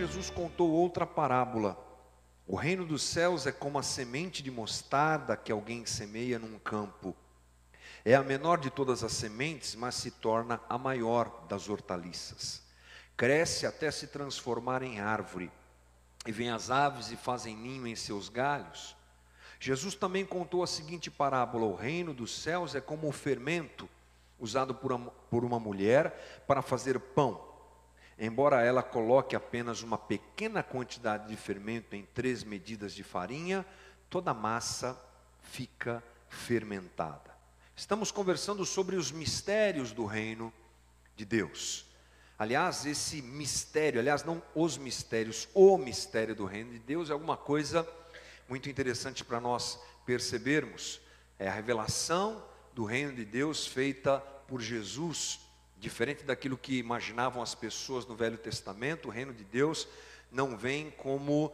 Jesus 0.00 0.30
contou 0.30 0.70
outra 0.70 1.06
parábola. 1.06 1.76
O 2.46 2.56
reino 2.56 2.86
dos 2.86 3.02
céus 3.02 3.46
é 3.46 3.52
como 3.52 3.78
a 3.78 3.82
semente 3.82 4.42
de 4.42 4.50
mostarda 4.50 5.36
que 5.36 5.52
alguém 5.52 5.84
semeia 5.84 6.38
num 6.38 6.58
campo. 6.58 7.14
É 8.02 8.14
a 8.14 8.22
menor 8.22 8.58
de 8.58 8.70
todas 8.70 9.04
as 9.04 9.12
sementes, 9.12 9.74
mas 9.74 9.94
se 9.96 10.10
torna 10.10 10.58
a 10.70 10.78
maior 10.78 11.44
das 11.46 11.68
hortaliças. 11.68 12.62
Cresce 13.14 13.66
até 13.66 13.90
se 13.90 14.06
transformar 14.06 14.82
em 14.82 15.00
árvore. 15.00 15.52
E 16.24 16.32
vêm 16.32 16.48
as 16.48 16.70
aves 16.70 17.10
e 17.10 17.16
fazem 17.16 17.54
ninho 17.54 17.86
em 17.86 17.94
seus 17.94 18.30
galhos. 18.30 18.96
Jesus 19.60 19.94
também 19.94 20.24
contou 20.24 20.62
a 20.62 20.66
seguinte 20.66 21.10
parábola: 21.10 21.66
O 21.66 21.76
reino 21.76 22.14
dos 22.14 22.34
céus 22.40 22.74
é 22.74 22.80
como 22.80 23.06
o 23.06 23.12
fermento 23.12 23.86
usado 24.38 24.74
por 24.74 25.44
uma 25.44 25.60
mulher 25.60 26.42
para 26.46 26.62
fazer 26.62 26.98
pão. 26.98 27.49
Embora 28.22 28.60
ela 28.62 28.82
coloque 28.82 29.34
apenas 29.34 29.82
uma 29.82 29.96
pequena 29.96 30.62
quantidade 30.62 31.26
de 31.26 31.36
fermento 31.36 31.96
em 31.96 32.04
três 32.04 32.44
medidas 32.44 32.92
de 32.92 33.02
farinha, 33.02 33.64
toda 34.10 34.32
a 34.32 34.34
massa 34.34 35.02
fica 35.40 36.04
fermentada. 36.28 37.34
Estamos 37.74 38.12
conversando 38.12 38.66
sobre 38.66 38.96
os 38.96 39.10
mistérios 39.10 39.90
do 39.90 40.04
reino 40.04 40.52
de 41.16 41.24
Deus. 41.24 41.86
Aliás, 42.38 42.84
esse 42.84 43.22
mistério, 43.22 43.98
aliás, 43.98 44.22
não 44.22 44.42
os 44.54 44.76
mistérios, 44.76 45.48
o 45.54 45.78
mistério 45.78 46.34
do 46.34 46.44
reino 46.44 46.72
de 46.72 46.78
Deus 46.78 47.08
é 47.08 47.14
alguma 47.14 47.38
coisa 47.38 47.88
muito 48.46 48.68
interessante 48.68 49.24
para 49.24 49.40
nós 49.40 49.80
percebermos. 50.04 51.00
É 51.38 51.48
a 51.48 51.54
revelação 51.54 52.44
do 52.74 52.84
reino 52.84 53.14
de 53.14 53.24
Deus 53.24 53.66
feita 53.66 54.20
por 54.46 54.60
Jesus, 54.60 55.40
diferente 55.80 56.22
daquilo 56.22 56.56
que 56.56 56.78
imaginavam 56.78 57.42
as 57.42 57.54
pessoas 57.54 58.06
no 58.06 58.14
Velho 58.14 58.38
Testamento, 58.38 59.08
o 59.08 59.10
reino 59.10 59.32
de 59.32 59.42
Deus 59.42 59.88
não 60.30 60.56
vem 60.56 60.90
como 60.92 61.46
o 61.46 61.52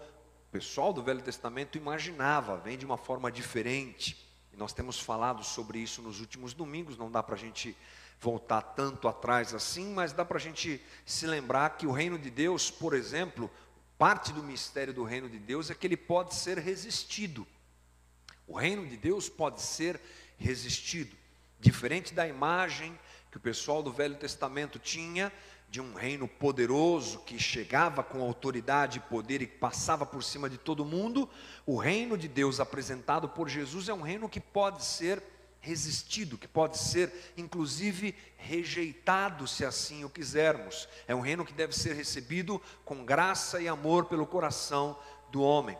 pessoal 0.52 0.92
do 0.92 1.02
Velho 1.02 1.22
Testamento 1.22 1.78
imaginava, 1.78 2.58
vem 2.58 2.76
de 2.76 2.84
uma 2.84 2.98
forma 2.98 3.32
diferente. 3.32 4.28
E 4.52 4.56
nós 4.56 4.72
temos 4.72 5.00
falado 5.00 5.42
sobre 5.42 5.78
isso 5.78 6.02
nos 6.02 6.20
últimos 6.20 6.52
domingos, 6.52 6.98
não 6.98 7.10
dá 7.10 7.22
para 7.22 7.36
a 7.36 7.38
gente 7.38 7.74
voltar 8.20 8.60
tanto 8.60 9.08
atrás 9.08 9.54
assim, 9.54 9.94
mas 9.94 10.12
dá 10.12 10.24
para 10.24 10.36
a 10.36 10.40
gente 10.40 10.82
se 11.04 11.26
lembrar 11.26 11.76
que 11.76 11.86
o 11.86 11.92
reino 11.92 12.18
de 12.18 12.30
Deus, 12.30 12.70
por 12.70 12.92
exemplo, 12.92 13.50
Parte 13.98 14.30
do 14.30 14.42
mistério 14.42 14.92
do 14.92 15.04
reino 15.04 15.28
de 15.28 15.38
Deus 15.38 15.70
é 15.70 15.74
que 15.74 15.86
ele 15.86 15.96
pode 15.96 16.34
ser 16.34 16.58
resistido. 16.58 17.46
O 18.46 18.54
reino 18.54 18.86
de 18.86 18.96
Deus 18.96 19.28
pode 19.28 19.62
ser 19.62 19.98
resistido. 20.36 21.16
Diferente 21.58 22.12
da 22.12 22.28
imagem 22.28 22.98
que 23.36 23.38
o 23.38 23.40
pessoal 23.40 23.82
do 23.82 23.92
Velho 23.92 24.14
Testamento 24.14 24.78
tinha 24.78 25.30
de 25.68 25.78
um 25.78 25.92
reino 25.92 26.26
poderoso 26.26 27.18
que 27.18 27.38
chegava 27.38 28.02
com 28.02 28.22
autoridade 28.22 28.96
e 28.96 29.10
poder 29.10 29.42
e 29.42 29.46
passava 29.46 30.06
por 30.06 30.24
cima 30.24 30.48
de 30.48 30.56
todo 30.56 30.86
mundo, 30.86 31.28
o 31.66 31.76
reino 31.76 32.16
de 32.16 32.28
Deus 32.28 32.60
apresentado 32.60 33.28
por 33.28 33.46
Jesus 33.46 33.90
é 33.90 33.92
um 33.94 34.00
reino 34.00 34.26
que 34.26 34.40
pode 34.40 34.82
ser 34.82 35.22
resistido, 35.60 36.38
que 36.38 36.48
pode 36.48 36.78
ser 36.78 37.12
inclusive 37.36 38.14
rejeitado, 38.38 39.46
se 39.46 39.66
assim 39.66 40.02
o 40.02 40.08
quisermos. 40.08 40.88
É 41.06 41.14
um 41.14 41.20
reino 41.20 41.44
que 41.44 41.52
deve 41.52 41.74
ser 41.74 41.94
recebido 41.94 42.58
com 42.86 43.04
graça 43.04 43.60
e 43.60 43.68
amor 43.68 44.06
pelo 44.06 44.26
coração 44.26 44.98
do 45.30 45.42
homem. 45.42 45.76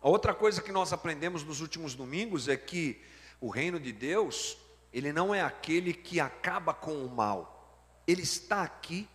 A 0.00 0.08
outra 0.08 0.32
coisa 0.32 0.62
que 0.62 0.70
nós 0.70 0.92
aprendemos 0.92 1.42
nos 1.42 1.60
últimos 1.60 1.96
domingos 1.96 2.46
é 2.46 2.56
que 2.56 3.02
o 3.40 3.48
reino 3.48 3.80
de 3.80 3.90
Deus, 3.90 4.56
ele 4.92 5.12
não 5.12 5.34
é 5.34 5.40
aquele 5.40 5.94
que 5.94 6.20
acaba 6.20 6.74
com 6.74 7.04
o 7.04 7.08
mal. 7.08 7.80
Ele 8.06 8.22
está 8.22 8.62
aqui, 8.62 9.08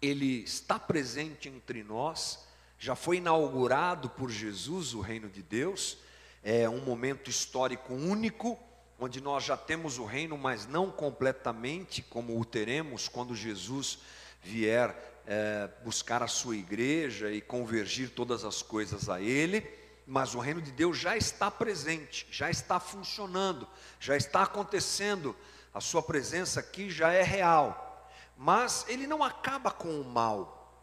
ele 0.00 0.42
está 0.42 0.78
presente 0.78 1.48
entre 1.48 1.82
nós, 1.82 2.46
já 2.78 2.94
foi 2.94 3.16
inaugurado 3.16 4.10
por 4.10 4.30
Jesus 4.30 4.94
o 4.94 5.00
reino 5.00 5.28
de 5.28 5.42
Deus, 5.42 5.98
é 6.42 6.68
um 6.68 6.80
momento 6.80 7.30
histórico 7.30 7.94
único 7.94 8.58
onde 8.98 9.20
nós 9.20 9.44
já 9.44 9.56
temos 9.56 9.98
o 9.98 10.04
reino, 10.04 10.38
mas 10.38 10.66
não 10.66 10.90
completamente 10.90 12.02
como 12.02 12.38
o 12.38 12.44
teremos 12.44 13.08
quando 13.08 13.34
Jesus 13.34 13.98
vier 14.42 14.94
é, 15.26 15.68
buscar 15.82 16.22
a 16.22 16.28
sua 16.28 16.56
igreja 16.56 17.32
e 17.32 17.40
convergir 17.40 18.10
todas 18.10 18.44
as 18.44 18.62
coisas 18.62 19.08
a 19.08 19.20
Ele, 19.20 19.66
mas 20.06 20.34
o 20.34 20.38
reino 20.38 20.60
de 20.60 20.70
Deus 20.70 20.98
já 20.98 21.16
está 21.16 21.50
presente, 21.50 22.26
já 22.30 22.50
está 22.50 22.78
funcionando, 22.78 23.66
já 23.98 24.16
está 24.16 24.42
acontecendo, 24.42 25.34
a 25.72 25.80
sua 25.80 26.02
presença 26.02 26.60
aqui 26.60 26.90
já 26.90 27.12
é 27.12 27.22
real, 27.22 28.08
mas 28.36 28.84
Ele 28.88 29.06
não 29.06 29.22
acaba 29.22 29.70
com 29.70 30.00
o 30.00 30.04
mal, 30.04 30.82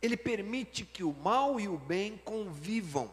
Ele 0.00 0.16
permite 0.16 0.84
que 0.84 1.02
o 1.02 1.12
mal 1.12 1.58
e 1.58 1.68
o 1.68 1.76
bem 1.76 2.16
convivam, 2.24 3.10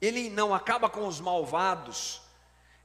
Ele 0.00 0.30
não 0.30 0.54
acaba 0.54 0.88
com 0.88 1.06
os 1.06 1.20
malvados, 1.20 2.22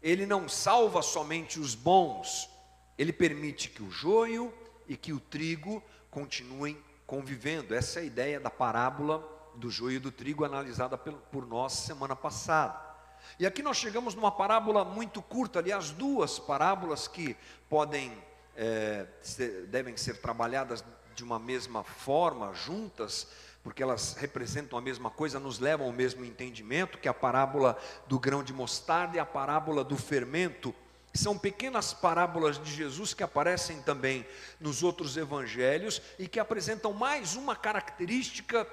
ele 0.02 0.26
não 0.26 0.50
salva 0.50 1.02
somente 1.02 1.60
os 1.60 1.76
bons, 1.76 2.50
ele 2.98 3.14
permite 3.14 3.70
que 3.70 3.84
o 3.84 3.92
joio 3.92 4.52
e 4.88 4.98
que 4.98 5.14
o 5.14 5.20
trigo 5.20 5.82
continuem 6.10 6.78
convivendo. 7.06 7.76
Essa 7.76 8.00
é 8.00 8.04
a 8.04 8.06
ideia 8.06 8.40
da 8.40 8.50
parábola 8.50 9.24
do 9.56 9.70
joio 9.70 9.98
e 9.98 10.00
do 10.00 10.12
trigo 10.12 10.46
analisada 10.46 10.98
por 10.98 11.46
nós 11.46 11.74
semana 11.74 12.16
passada. 12.16 12.92
E 13.40 13.46
aqui 13.46 13.62
nós 13.62 13.78
chegamos 13.78 14.16
numa 14.16 14.32
parábola 14.32 14.84
muito 14.84 15.22
curta, 15.22 15.60
aliás, 15.60 15.92
duas 15.92 16.40
parábolas 16.40 17.08
que 17.08 17.36
podem, 17.70 18.12
é, 18.56 19.06
ser, 19.22 19.68
devem 19.68 19.96
ser 19.98 20.20
trabalhadas 20.22 20.84
de 21.16 21.24
uma 21.24 21.40
mesma 21.40 21.84
forma, 21.84 22.54
juntas, 22.54 23.28
porque 23.64 23.84
elas 23.84 24.14
representam 24.14 24.78
a 24.78 24.82
mesma 24.82 25.10
coisa, 25.10 25.40
nos 25.40 25.60
levam 25.60 25.88
ao 25.88 25.94
mesmo 25.94 26.26
entendimento, 26.26 26.98
que 26.98 27.08
é 27.08 27.12
a 27.12 27.14
parábola 27.14 27.78
do 28.08 28.20
grão 28.20 28.44
de 28.44 28.54
mostarda 28.54 29.18
e 29.18 29.20
a 29.20 29.26
parábola 29.26 29.84
do 29.84 29.96
fermento. 29.96 30.74
São 31.14 31.38
pequenas 31.38 31.94
parábolas 31.94 32.58
de 32.58 32.72
Jesus 32.72 33.14
que 33.14 33.22
aparecem 33.22 33.82
também 33.82 34.26
nos 34.60 34.82
outros 34.82 35.18
evangelhos 35.18 36.02
e 36.18 36.28
que 36.28 36.40
apresentam 36.40 36.94
mais 36.94 37.36
uma 37.36 37.56
característica 37.56 38.66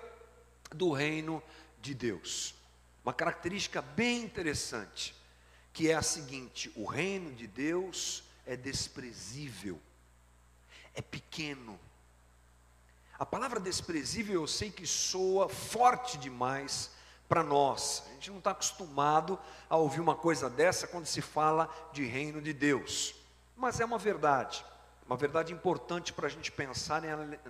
do 0.75 0.93
reino 0.93 1.43
de 1.81 1.95
Deus. 1.95 2.55
Uma 3.05 3.13
característica 3.13 3.81
bem 3.81 4.23
interessante, 4.23 5.15
que 5.73 5.91
é 5.91 5.95
a 5.95 6.03
seguinte: 6.03 6.73
o 6.77 6.85
reino 6.85 7.33
de 7.33 7.47
Deus 7.47 8.23
é 8.47 8.57
desprezível, 8.57 9.81
é 10.95 11.03
pequeno, 11.03 11.79
a 13.19 13.27
palavra 13.27 13.59
desprezível 13.59 14.43
eu 14.43 14.47
sei 14.47 14.71
que 14.71 14.87
soa 14.87 15.49
forte 15.49 16.17
demais 16.19 16.93
para 17.29 17.43
nós. 17.43 18.05
A 18.07 18.13
gente 18.13 18.31
não 18.31 18.39
está 18.39 18.53
acostumado 18.53 19.37
a 19.69 19.77
ouvir 19.77 19.99
uma 19.99 20.15
coisa 20.15 20.49
dessa 20.49 20.87
quando 20.87 21.07
se 21.07 21.21
fala 21.21 21.69
de 21.93 22.07
reino 22.07 22.41
de 22.41 22.53
Deus. 22.53 23.17
Mas 23.57 23.81
é 23.81 23.85
uma 23.85 23.99
verdade, 23.99 24.65
uma 25.09 25.17
verdade 25.17 25.55
importante 25.55 26.13
para 26.13 26.27
a 26.27 26.31
gente 26.31 26.53
pensar 26.53 27.03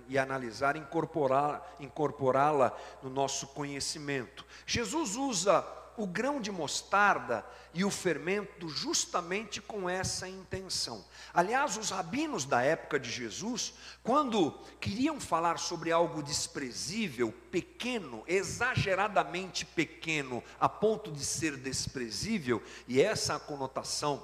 e 0.07 0.17
analisar, 0.17 0.77
incorporá-la 0.77 2.77
no 3.03 3.09
nosso 3.09 3.47
conhecimento. 3.47 4.45
Jesus 4.65 5.17
usa 5.17 5.67
o 5.97 6.07
grão 6.07 6.39
de 6.39 6.49
mostarda 6.49 7.45
e 7.73 7.83
o 7.83 7.91
fermento 7.91 8.69
justamente 8.69 9.59
com 9.59 9.89
essa 9.89 10.29
intenção. 10.29 11.03
Aliás, 11.33 11.75
os 11.75 11.89
rabinos 11.89 12.45
da 12.45 12.61
época 12.61 12.97
de 12.97 13.11
Jesus, 13.11 13.73
quando 14.01 14.51
queriam 14.79 15.19
falar 15.19 15.59
sobre 15.59 15.91
algo 15.91 16.23
desprezível, 16.23 17.33
pequeno, 17.51 18.23
exageradamente 18.25 19.65
pequeno, 19.65 20.41
a 20.57 20.69
ponto 20.69 21.11
de 21.11 21.25
ser 21.25 21.57
desprezível, 21.57 22.63
e 22.87 23.01
essa 23.01 23.37
conotação 23.37 24.23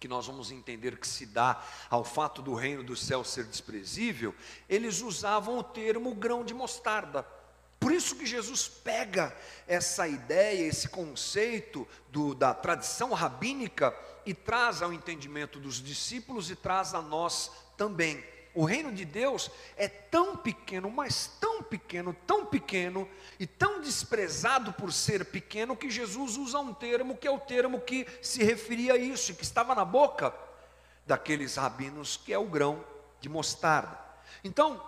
que 0.00 0.08
nós 0.08 0.26
vamos 0.26 0.50
entender 0.50 0.98
que 0.98 1.06
se 1.06 1.26
dá 1.26 1.62
ao 1.90 2.02
fato 2.02 2.40
do 2.40 2.54
reino 2.54 2.82
do 2.82 2.96
céu 2.96 3.22
ser 3.22 3.44
desprezível, 3.44 4.34
eles 4.66 5.02
usavam 5.02 5.58
o 5.58 5.62
termo 5.62 6.14
grão 6.14 6.42
de 6.42 6.54
mostarda. 6.54 7.22
Por 7.78 7.92
isso 7.92 8.16
que 8.16 8.26
Jesus 8.26 8.66
pega 8.66 9.34
essa 9.66 10.08
ideia, 10.08 10.66
esse 10.66 10.88
conceito 10.88 11.86
do, 12.08 12.34
da 12.34 12.54
tradição 12.54 13.12
rabínica 13.12 13.94
e 14.24 14.32
traz 14.32 14.82
ao 14.82 14.92
entendimento 14.92 15.60
dos 15.60 15.82
discípulos 15.82 16.50
e 16.50 16.56
traz 16.56 16.94
a 16.94 17.02
nós 17.02 17.50
também. 17.76 18.24
O 18.54 18.64
reino 18.64 18.92
de 18.92 19.04
Deus 19.04 19.50
é 19.76 19.88
tão 19.88 20.36
pequeno, 20.36 20.90
mas 20.90 21.26
tão 21.40 21.62
pequeno, 21.62 22.14
tão 22.26 22.46
pequeno 22.46 23.08
e 23.38 23.46
tão 23.46 23.80
desprezado 23.80 24.72
por 24.72 24.92
ser 24.92 25.24
pequeno 25.26 25.76
que 25.76 25.88
Jesus 25.88 26.36
usa 26.36 26.58
um 26.58 26.74
termo 26.74 27.16
que 27.16 27.28
é 27.28 27.30
o 27.30 27.38
termo 27.38 27.80
que 27.80 28.06
se 28.20 28.42
referia 28.42 28.94
a 28.94 28.98
isso, 28.98 29.34
que 29.34 29.44
estava 29.44 29.74
na 29.74 29.84
boca 29.84 30.34
daqueles 31.06 31.56
rabinos, 31.56 32.16
que 32.16 32.32
é 32.32 32.38
o 32.38 32.46
grão 32.46 32.84
de 33.20 33.28
mostarda. 33.28 33.98
Então, 34.42 34.82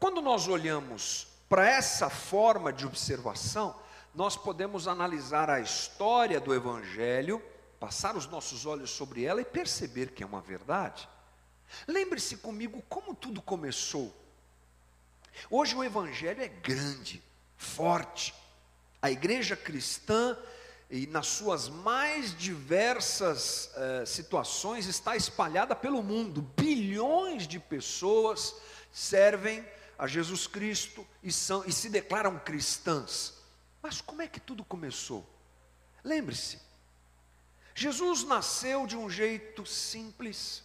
quando 0.00 0.20
nós 0.20 0.48
olhamos 0.48 1.28
para 1.48 1.66
essa 1.66 2.10
forma 2.10 2.72
de 2.72 2.86
observação, 2.86 3.76
nós 4.14 4.36
podemos 4.36 4.88
analisar 4.88 5.50
a 5.50 5.60
história 5.60 6.40
do 6.40 6.54
Evangelho, 6.54 7.42
passar 7.78 8.16
os 8.16 8.26
nossos 8.26 8.66
olhos 8.66 8.90
sobre 8.90 9.24
ela 9.24 9.40
e 9.40 9.44
perceber 9.44 10.12
que 10.12 10.22
é 10.22 10.26
uma 10.26 10.40
verdade. 10.40 11.08
Lembre-se 11.86 12.36
comigo 12.38 12.82
como 12.88 13.14
tudo 13.14 13.42
começou. 13.42 14.14
Hoje 15.50 15.74
o 15.74 15.82
Evangelho 15.82 16.42
é 16.42 16.48
grande, 16.48 17.22
forte. 17.56 18.34
A 19.02 19.10
igreja 19.10 19.56
cristã, 19.56 20.36
e 20.90 21.06
nas 21.06 21.26
suas 21.26 21.68
mais 21.68 22.36
diversas 22.36 23.70
eh, 23.74 24.04
situações, 24.06 24.86
está 24.86 25.16
espalhada 25.16 25.74
pelo 25.74 26.02
mundo. 26.02 26.42
Bilhões 26.56 27.48
de 27.48 27.58
pessoas 27.58 28.54
servem 28.92 29.66
a 29.98 30.06
Jesus 30.06 30.46
Cristo 30.46 31.06
e, 31.22 31.32
são, 31.32 31.64
e 31.66 31.72
se 31.72 31.88
declaram 31.88 32.38
cristãs. 32.38 33.34
Mas 33.82 34.00
como 34.00 34.22
é 34.22 34.28
que 34.28 34.40
tudo 34.40 34.64
começou? 34.64 35.28
Lembre-se, 36.02 36.58
Jesus 37.74 38.24
nasceu 38.24 38.86
de 38.86 38.96
um 38.96 39.10
jeito 39.10 39.66
simples, 39.66 40.62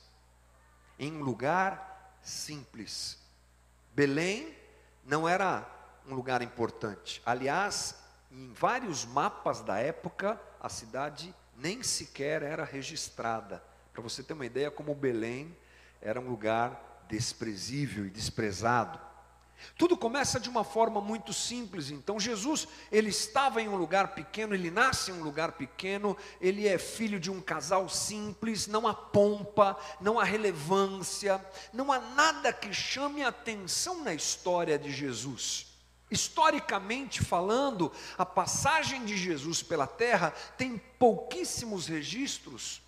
em 1.00 1.14
um 1.14 1.24
lugar 1.24 2.20
simples. 2.22 3.18
Belém 3.96 4.56
não 5.06 5.28
era 5.28 5.68
um 6.06 6.14
lugar 6.14 6.42
importante. 6.42 7.22
Aliás, 7.26 7.96
em 8.32 8.52
vários 8.54 9.06
mapas 9.06 9.62
da 9.62 9.80
época, 9.80 10.40
a 10.60 10.70
cidade 10.70 11.34
nem 11.56 11.82
sequer 11.82 12.44
era 12.44 12.64
registrada. 12.64 13.64
Para 13.94 14.04
você 14.04 14.22
ter 14.22 14.34
uma 14.34 14.46
ideia, 14.46 14.70
como 14.70 14.94
Belém 14.94 15.56
era 16.02 16.20
um 16.20 16.30
lugar 16.30 17.06
desprezível 17.08 18.06
e 18.06 18.10
desprezado. 18.10 19.00
Tudo 19.78 19.98
começa 19.98 20.40
de 20.40 20.50
uma 20.50 20.64
forma 20.64 21.00
muito 21.00 21.34
simples. 21.34 21.90
Então 21.90 22.20
Jesus, 22.20 22.68
ele 22.92 23.10
estava 23.10 23.62
em 23.62 23.68
um 23.68 23.76
lugar 23.76 24.10
pequeno, 24.10 24.54
ele 24.54 24.72
nasce 24.72 25.12
em 25.12 25.14
um 25.14 25.24
lugar 25.24 25.54
pequeno, 25.54 26.18
ele 26.42 26.68
é 26.68 26.78
filho 26.78 27.20
de 27.20 27.32
um 27.32 27.42
casal 27.42 27.88
simples, 27.88 28.68
não 28.68 28.88
há 28.88 28.94
pompa, 28.94 29.78
não 30.02 30.20
há 30.20 30.24
relevância, 30.24 31.44
não 31.74 31.92
há 31.92 32.00
nada 32.00 32.52
que 32.52 32.74
chame 32.74 33.24
atenção 33.24 34.04
na 34.04 34.14
história 34.14 34.78
de 34.78 34.92
Jesus. 34.92 35.68
Historicamente 36.12 37.24
falando, 37.24 37.92
a 38.18 38.26
passagem 38.26 39.06
de 39.06 39.16
Jesus 39.16 39.62
pela 39.62 39.86
terra 39.86 40.34
tem 40.58 40.78
pouquíssimos 40.98 41.88
registros. 41.88 42.82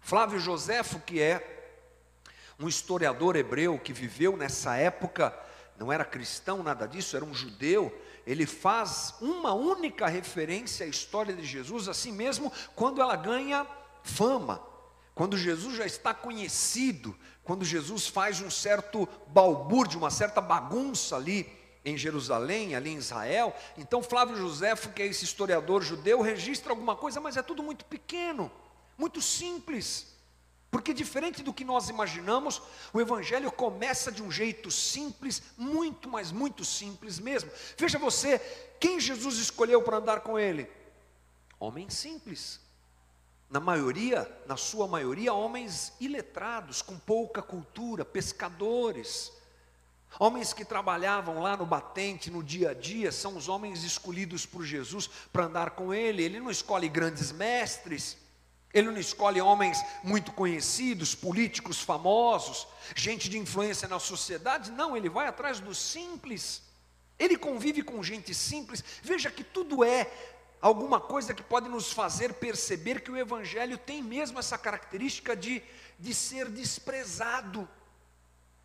Flávio 0.00 0.38
Joséfo, 0.38 1.00
que 1.00 1.20
é 1.20 1.54
um 2.60 2.68
historiador 2.68 3.34
hebreu 3.34 3.78
que 3.78 3.92
viveu 3.92 4.36
nessa 4.36 4.76
época, 4.76 5.34
não 5.78 5.92
era 5.92 6.04
cristão, 6.04 6.62
nada 6.62 6.86
disso, 6.86 7.16
era 7.16 7.24
um 7.24 7.34
judeu. 7.34 7.96
Ele 8.26 8.46
faz 8.46 9.14
uma 9.20 9.52
única 9.52 10.06
referência 10.06 10.86
à 10.86 10.88
história 10.88 11.34
de 11.34 11.44
Jesus, 11.44 11.88
assim 11.88 12.12
mesmo, 12.12 12.52
quando 12.74 13.00
ela 13.00 13.16
ganha 13.16 13.66
fama, 14.02 14.60
quando 15.14 15.36
Jesus 15.36 15.76
já 15.76 15.86
está 15.86 16.12
conhecido, 16.12 17.16
quando 17.44 17.64
Jesus 17.64 18.06
faz 18.06 18.40
um 18.40 18.50
certo 18.50 19.08
balbúrdio, 19.28 19.98
uma 19.98 20.10
certa 20.10 20.40
bagunça 20.40 21.16
ali 21.16 21.50
em 21.84 21.96
Jerusalém, 21.96 22.74
ali 22.74 22.90
em 22.90 22.96
Israel. 22.96 23.54
Então 23.78 24.02
Flávio 24.02 24.36
Josefo, 24.36 24.90
que 24.90 25.02
é 25.02 25.06
esse 25.06 25.24
historiador 25.24 25.82
judeu, 25.82 26.20
registra 26.20 26.72
alguma 26.72 26.96
coisa, 26.96 27.20
mas 27.20 27.36
é 27.36 27.42
tudo 27.42 27.62
muito 27.62 27.84
pequeno, 27.84 28.50
muito 28.98 29.22
simples. 29.22 30.15
Porque, 30.70 30.92
diferente 30.92 31.42
do 31.42 31.54
que 31.54 31.64
nós 31.64 31.88
imaginamos, 31.88 32.60
o 32.92 33.00
Evangelho 33.00 33.50
começa 33.50 34.10
de 34.10 34.22
um 34.22 34.30
jeito 34.30 34.70
simples, 34.70 35.42
muito, 35.56 36.08
mas 36.08 36.32
muito 36.32 36.64
simples 36.64 37.18
mesmo. 37.18 37.50
Veja 37.76 37.98
você, 37.98 38.38
quem 38.80 39.00
Jesus 39.00 39.38
escolheu 39.38 39.82
para 39.82 39.98
andar 39.98 40.20
com 40.20 40.38
ele? 40.38 40.68
Homens 41.58 41.94
simples. 41.94 42.60
Na 43.48 43.60
maioria, 43.60 44.30
na 44.46 44.56
sua 44.56 44.88
maioria, 44.88 45.32
homens 45.32 45.92
iletrados, 46.00 46.82
com 46.82 46.98
pouca 46.98 47.40
cultura, 47.40 48.04
pescadores. 48.04 49.32
Homens 50.18 50.52
que 50.52 50.64
trabalhavam 50.64 51.40
lá 51.40 51.56
no 51.56 51.64
batente, 51.64 52.30
no 52.30 52.42
dia 52.42 52.70
a 52.70 52.74
dia, 52.74 53.12
são 53.12 53.36
os 53.36 53.48
homens 53.48 53.84
escolhidos 53.84 54.44
por 54.44 54.64
Jesus 54.64 55.08
para 55.32 55.44
andar 55.44 55.70
com 55.70 55.94
ele. 55.94 56.22
Ele 56.22 56.40
não 56.40 56.50
escolhe 56.50 56.88
grandes 56.88 57.30
mestres, 57.30 58.16
ele 58.72 58.90
não 58.90 58.98
escolhe 58.98 59.40
homens 59.40 59.78
muito 60.02 60.32
conhecidos, 60.32 61.14
políticos 61.14 61.80
famosos, 61.80 62.66
gente 62.94 63.28
de 63.28 63.38
influência 63.38 63.88
na 63.88 63.98
sociedade, 63.98 64.70
não, 64.70 64.96
ele 64.96 65.08
vai 65.08 65.26
atrás 65.26 65.60
dos 65.60 65.78
simples. 65.78 66.62
Ele 67.18 67.38
convive 67.38 67.82
com 67.82 68.02
gente 68.02 68.34
simples. 68.34 68.84
Veja 69.02 69.30
que 69.30 69.42
tudo 69.42 69.82
é 69.82 70.10
alguma 70.60 71.00
coisa 71.00 71.32
que 71.32 71.42
pode 71.42 71.68
nos 71.68 71.92
fazer 71.92 72.34
perceber 72.34 73.00
que 73.00 73.10
o 73.10 73.16
Evangelho 73.16 73.78
tem 73.78 74.02
mesmo 74.02 74.38
essa 74.38 74.58
característica 74.58 75.34
de, 75.34 75.62
de 75.98 76.14
ser 76.14 76.50
desprezado, 76.50 77.68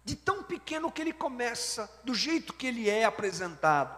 de 0.04 0.16
tão 0.16 0.44
pequeno 0.44 0.92
que 0.92 1.02
ele 1.02 1.14
começa, 1.14 1.90
do 2.04 2.14
jeito 2.14 2.54
que 2.54 2.68
ele 2.68 2.90
é 2.90 3.06
apresentado. 3.06 3.98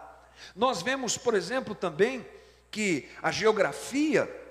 Nós 0.54 0.82
vemos, 0.82 1.16
por 1.16 1.34
exemplo, 1.34 1.74
também 1.74 2.24
que 2.70 3.08
a 3.22 3.30
geografia 3.30 4.43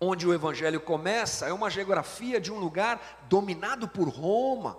onde 0.00 0.26
o 0.26 0.32
evangelho 0.32 0.80
começa 0.80 1.46
é 1.46 1.52
uma 1.52 1.68
geografia 1.68 2.40
de 2.40 2.50
um 2.50 2.58
lugar 2.58 3.24
dominado 3.28 3.86
por 3.86 4.08
Roma, 4.08 4.78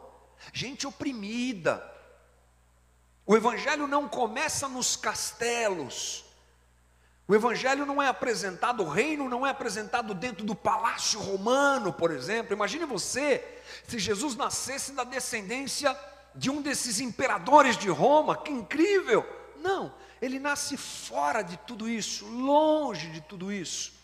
gente 0.51 0.87
oprimida. 0.87 1.87
O 3.25 3.37
evangelho 3.37 3.85
não 3.85 4.09
começa 4.09 4.67
nos 4.67 4.95
castelos. 4.95 6.25
O 7.27 7.35
evangelho 7.35 7.85
não 7.85 8.01
é 8.01 8.07
apresentado, 8.07 8.83
o 8.83 8.89
reino 8.89 9.29
não 9.29 9.45
é 9.45 9.51
apresentado 9.51 10.13
dentro 10.13 10.43
do 10.43 10.55
palácio 10.55 11.19
romano, 11.19 11.93
por 11.93 12.11
exemplo. 12.11 12.53
Imagine 12.53 12.85
você 12.85 13.47
se 13.87 13.99
Jesus 13.99 14.35
nascesse 14.35 14.91
da 14.93 15.03
descendência 15.03 15.95
de 16.33 16.49
um 16.49 16.61
desses 16.61 16.99
imperadores 16.99 17.77
de 17.77 17.89
Roma, 17.89 18.35
que 18.35 18.51
incrível! 18.51 19.25
Não, 19.57 19.93
ele 20.19 20.39
nasce 20.39 20.75
fora 20.75 21.41
de 21.43 21.55
tudo 21.57 21.87
isso, 21.87 22.25
longe 22.25 23.09
de 23.11 23.21
tudo 23.21 23.51
isso. 23.51 24.00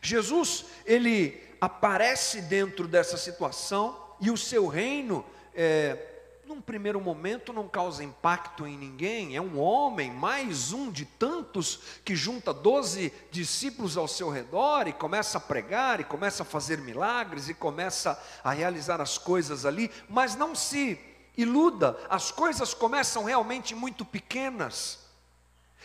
Jesus, 0.00 0.64
ele 0.84 1.42
aparece 1.60 2.40
dentro 2.42 2.88
dessa 2.88 3.16
situação 3.16 3.96
e 4.20 4.30
o 4.30 4.36
seu 4.36 4.66
reino, 4.66 5.24
é, 5.54 6.06
num 6.46 6.60
primeiro 6.60 7.00
momento, 7.00 7.52
não 7.52 7.68
causa 7.68 8.02
impacto 8.02 8.66
em 8.66 8.76
ninguém. 8.76 9.36
É 9.36 9.40
um 9.40 9.58
homem, 9.58 10.10
mais 10.10 10.72
um 10.72 10.90
de 10.90 11.04
tantos, 11.04 11.80
que 12.04 12.16
junta 12.16 12.52
doze 12.52 13.12
discípulos 13.30 13.96
ao 13.96 14.08
seu 14.08 14.30
redor 14.30 14.88
e 14.88 14.92
começa 14.92 15.38
a 15.38 15.40
pregar, 15.40 16.00
e 16.00 16.04
começa 16.04 16.42
a 16.42 16.46
fazer 16.46 16.78
milagres, 16.78 17.48
e 17.48 17.54
começa 17.54 18.20
a 18.42 18.50
realizar 18.50 19.00
as 19.00 19.16
coisas 19.16 19.64
ali, 19.64 19.90
mas 20.08 20.34
não 20.34 20.54
se 20.54 20.98
iluda, 21.36 21.96
as 22.08 22.30
coisas 22.30 22.74
começam 22.74 23.24
realmente 23.24 23.74
muito 23.74 24.04
pequenas. 24.04 24.98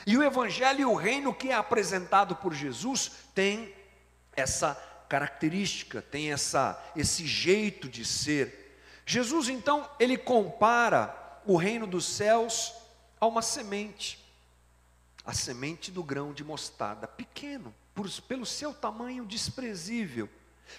E 0.06 0.18
o 0.18 0.24
evangelho 0.24 0.82
e 0.82 0.86
o 0.86 0.96
reino 0.96 1.34
que 1.34 1.50
é 1.50 1.54
apresentado 1.54 2.36
por 2.36 2.54
Jesus 2.54 3.12
tem 3.34 3.74
essa 4.36 4.76
característica, 5.08 6.02
tem 6.02 6.32
essa 6.32 6.82
esse 6.96 7.26
jeito 7.26 7.88
de 7.88 8.04
ser. 8.04 8.80
Jesus 9.06 9.50
então, 9.50 9.90
ele 10.00 10.18
compara 10.18 11.42
o 11.46 11.56
reino 11.56 11.86
dos 11.86 12.06
céus 12.06 12.74
a 13.20 13.28
uma 13.28 13.42
semente. 13.42 14.24
A 15.24 15.34
semente 15.34 15.92
do 15.92 16.04
grão 16.04 16.34
de 16.34 16.44
mostarda, 16.44 17.08
pequeno, 17.08 17.74
por, 17.94 18.10
pelo 18.28 18.46
seu 18.46 18.74
tamanho 18.74 19.26
desprezível. 19.26 20.30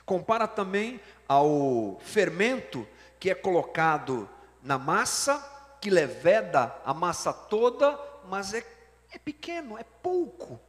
Compara 0.04 0.46
também 0.46 1.00
ao 1.28 2.00
fermento 2.00 2.86
que 3.18 3.30
é 3.30 3.34
colocado 3.34 4.28
na 4.62 4.78
massa, 4.78 5.38
que 5.80 5.90
leveda 5.90 6.76
a 6.84 6.92
massa 6.92 7.32
toda, 7.32 7.98
mas 8.28 8.52
é, 8.54 8.66
é 9.10 9.18
pequeno, 9.18 9.78
é 9.78 9.84
pouco. 9.84 10.60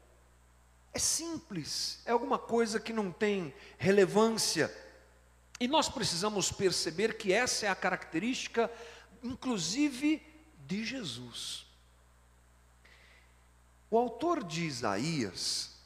É 0.94 1.00
simples, 1.00 2.00
é 2.06 2.12
alguma 2.12 2.39
coisa 2.39 2.79
que 2.79 2.91
não 2.91 3.12
tem 3.12 3.53
relevância. 3.77 4.74
E 5.60 5.67
nós 5.67 5.89
precisamos 5.89 6.51
perceber 6.51 7.17
que 7.17 7.34
essa 7.34 7.65
é 7.65 7.70
a 7.70 7.75
característica, 7.75 8.72
inclusive, 9.24 10.22
de 10.65 10.84
Jesus. 10.84 11.65
O 13.89 13.98
autor 13.98 14.44
de 14.44 14.63
Isaías, 14.63 15.77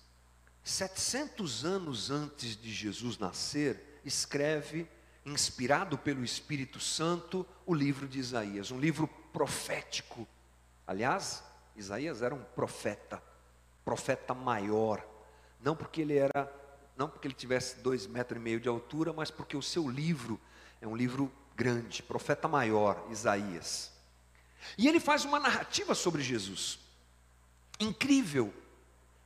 700 0.63 1.65
anos 1.65 2.09
antes 2.09 2.55
de 2.55 2.73
Jesus 2.73 3.17
nascer, 3.17 3.99
escreve, 4.03 4.87
inspirado 5.25 5.97
pelo 5.97 6.23
Espírito 6.23 6.79
Santo, 6.79 7.45
o 7.65 7.73
livro 7.73 8.07
de 8.07 8.19
Isaías, 8.19 8.71
um 8.71 8.79
livro 8.79 9.07
profético. 9.31 10.27
Aliás, 10.87 11.43
Isaías 11.75 12.21
era 12.21 12.33
um 12.33 12.43
profeta 12.43 13.21
profeta 13.83 14.33
maior, 14.33 15.05
não 15.63 15.75
porque 15.75 16.01
ele 16.01 16.17
era, 16.17 16.51
não 16.97 17.07
porque 17.09 17.27
ele 17.27 17.33
tivesse 17.33 17.79
dois 17.79 18.07
metros 18.07 18.39
e 18.39 18.43
meio 18.43 18.59
de 18.59 18.69
altura, 18.69 19.13
mas 19.13 19.31
porque 19.31 19.55
o 19.55 19.61
seu 19.61 19.89
livro 19.89 20.39
é 20.81 20.87
um 20.87 20.95
livro 20.95 21.31
grande, 21.55 22.01
profeta 22.01 22.47
maior, 22.47 23.05
Isaías. 23.09 23.91
E 24.77 24.87
ele 24.87 24.99
faz 24.99 25.25
uma 25.25 25.39
narrativa 25.39 25.95
sobre 25.95 26.21
Jesus, 26.21 26.79
incrível, 27.79 28.53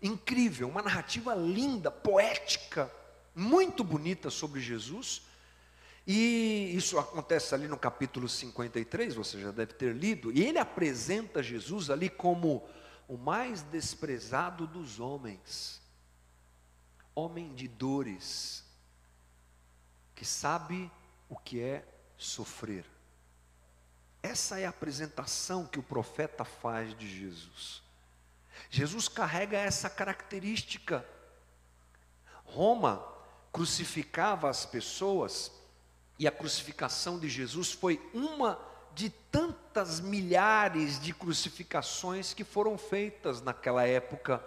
incrível, 0.01 0.67
uma 0.67 0.81
narrativa 0.81 1.33
linda, 1.33 1.91
poética, 1.91 2.91
muito 3.35 3.83
bonita 3.83 4.29
sobre 4.29 4.62
Jesus. 4.62 5.24
E 6.07 6.71
isso 6.75 7.00
acontece 7.00 7.55
ali 7.55 7.67
no 7.67 7.77
capítulo 7.77 8.29
53, 8.29 9.15
você 9.15 9.41
já 9.41 9.51
deve 9.51 9.74
ter 9.74 9.93
lido, 9.93 10.31
e 10.31 10.43
ele 10.43 10.59
apresenta 10.59 11.41
Jesus 11.41 11.89
ali 11.89 12.09
como 12.09 12.63
o 13.07 13.17
mais 13.17 13.62
desprezado 13.62 14.65
dos 14.65 15.00
homens, 15.00 15.81
homem 17.13 17.53
de 17.53 17.67
dores, 17.67 18.63
que 20.15 20.25
sabe 20.25 20.91
o 21.29 21.38
que 21.38 21.62
é 21.62 21.85
sofrer. 22.17 22.85
Essa 24.24 24.59
é 24.59 24.65
a 24.65 24.69
apresentação 24.69 25.67
que 25.67 25.77
o 25.77 25.83
profeta 25.83 26.43
faz 26.43 26.97
de 26.97 27.07
Jesus. 27.07 27.83
Jesus 28.69 29.07
carrega 29.07 29.57
essa 29.57 29.89
característica. 29.89 31.05
Roma 32.43 33.05
crucificava 33.51 34.50
as 34.50 34.65
pessoas 34.65 35.51
e 36.17 36.27
a 36.27 36.31
crucificação 36.31 37.19
de 37.19 37.29
Jesus 37.29 37.71
foi 37.71 38.01
uma 38.13 38.59
de 38.95 39.09
tantas 39.09 39.99
milhares 39.99 40.99
de 40.99 41.13
crucificações 41.13 42.33
que 42.33 42.45
foram 42.45 42.77
feitas 42.77 43.41
naquela 43.41 43.85
época. 43.85 44.41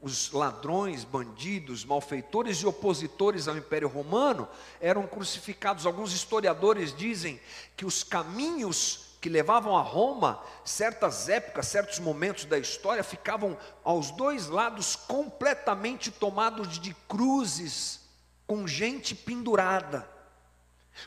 Os 0.00 0.32
ladrões, 0.32 1.04
bandidos, 1.04 1.84
malfeitores 1.84 2.58
e 2.58 2.66
opositores 2.66 3.46
ao 3.46 3.56
Império 3.56 3.88
Romano 3.88 4.48
eram 4.80 5.06
crucificados. 5.06 5.84
Alguns 5.84 6.12
historiadores 6.12 6.96
dizem 6.96 7.38
que 7.76 7.84
os 7.84 8.02
caminhos 8.02 9.18
que 9.20 9.28
levavam 9.28 9.76
a 9.76 9.82
Roma, 9.82 10.42
certas 10.64 11.28
épocas, 11.28 11.66
certos 11.66 11.98
momentos 11.98 12.44
da 12.44 12.58
história, 12.58 13.02
ficavam 13.02 13.56
aos 13.84 14.10
dois 14.10 14.46
lados 14.46 14.96
completamente 14.96 16.10
tomados 16.10 16.78
de 16.78 16.94
cruzes, 17.08 18.00
com 18.46 18.66
gente 18.66 19.14
pendurada. 19.14 20.08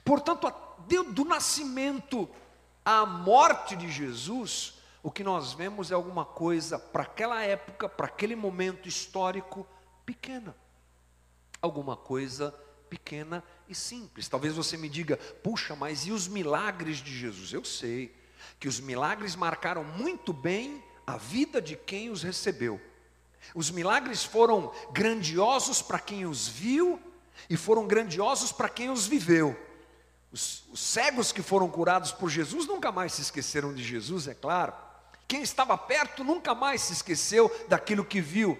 Portanto, 0.03 0.51
do 1.13 1.25
nascimento 1.25 2.29
à 2.83 3.05
morte 3.05 3.75
de 3.75 3.89
Jesus, 3.89 4.79
o 5.01 5.11
que 5.11 5.23
nós 5.23 5.53
vemos 5.53 5.91
é 5.91 5.93
alguma 5.93 6.25
coisa 6.25 6.77
para 6.77 7.03
aquela 7.03 7.41
época, 7.41 7.87
para 7.87 8.07
aquele 8.07 8.35
momento 8.35 8.87
histórico, 8.87 9.65
pequena. 10.05 10.55
Alguma 11.61 11.95
coisa 11.95 12.53
pequena 12.89 13.43
e 13.67 13.75
simples. 13.75 14.27
Talvez 14.27 14.55
você 14.55 14.75
me 14.75 14.89
diga, 14.89 15.17
puxa, 15.43 15.75
mas 15.75 16.05
e 16.07 16.11
os 16.11 16.27
milagres 16.27 16.97
de 16.97 17.15
Jesus? 17.15 17.53
Eu 17.53 17.63
sei 17.63 18.15
que 18.59 18.67
os 18.67 18.79
milagres 18.79 19.35
marcaram 19.35 19.83
muito 19.83 20.33
bem 20.33 20.83
a 21.05 21.17
vida 21.17 21.61
de 21.61 21.75
quem 21.75 22.09
os 22.09 22.23
recebeu. 22.23 22.81
Os 23.55 23.71
milagres 23.71 24.23
foram 24.23 24.73
grandiosos 24.91 25.81
para 25.81 25.99
quem 25.99 26.25
os 26.25 26.47
viu 26.47 26.99
e 27.49 27.55
foram 27.55 27.87
grandiosos 27.87 28.51
para 28.51 28.69
quem 28.69 28.89
os 28.89 29.07
viveu. 29.07 29.57
Os, 30.31 30.63
os, 30.71 30.79
cegos 30.79 31.31
que 31.31 31.41
foram 31.41 31.69
curados 31.69 32.11
por 32.11 32.29
Jesus 32.29 32.67
nunca 32.67 32.91
mais 32.91 33.13
se 33.13 33.21
esqueceram 33.21 33.73
de 33.73 33.83
Jesus, 33.83 34.27
é 34.27 34.33
claro. 34.33 34.73
Quem 35.27 35.41
estava 35.41 35.77
perto 35.77 36.23
nunca 36.23 36.55
mais 36.55 36.81
se 36.81 36.93
esqueceu 36.93 37.51
daquilo 37.67 38.05
que 38.05 38.21
viu. 38.21 38.57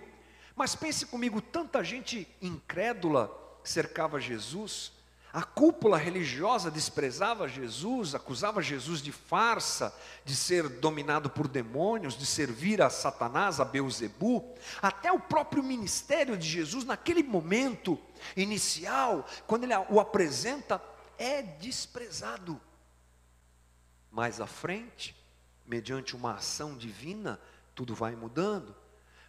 Mas 0.55 0.75
pense 0.75 1.05
comigo, 1.05 1.41
tanta 1.41 1.83
gente 1.83 2.27
incrédula 2.41 3.31
cercava 3.63 4.19
Jesus, 4.19 4.91
a 5.31 5.43
cúpula 5.43 5.95
religiosa 5.95 6.71
desprezava 6.71 7.47
Jesus, 7.47 8.15
acusava 8.15 8.63
Jesus 8.63 8.99
de 8.99 9.11
farsa, 9.11 9.95
de 10.25 10.35
ser 10.35 10.67
dominado 10.67 11.29
por 11.29 11.47
demônios, 11.47 12.17
de 12.17 12.25
servir 12.25 12.81
a 12.81 12.89
Satanás, 12.89 13.59
a 13.59 13.65
Beuzebu. 13.65 14.55
Até 14.81 15.11
o 15.11 15.19
próprio 15.19 15.61
ministério 15.61 16.35
de 16.35 16.47
Jesus, 16.47 16.83
naquele 16.83 17.21
momento 17.21 17.99
inicial, 18.35 19.23
quando 19.45 19.65
ele 19.65 19.73
o 19.89 19.99
apresenta, 19.99 20.81
é 21.19 21.43
desprezado. 21.43 22.59
Mais 24.09 24.41
à 24.41 24.47
frente, 24.47 25.15
mediante 25.67 26.15
uma 26.15 26.33
ação 26.33 26.75
divina, 26.75 27.39
tudo 27.75 27.93
vai 27.93 28.15
mudando. 28.15 28.75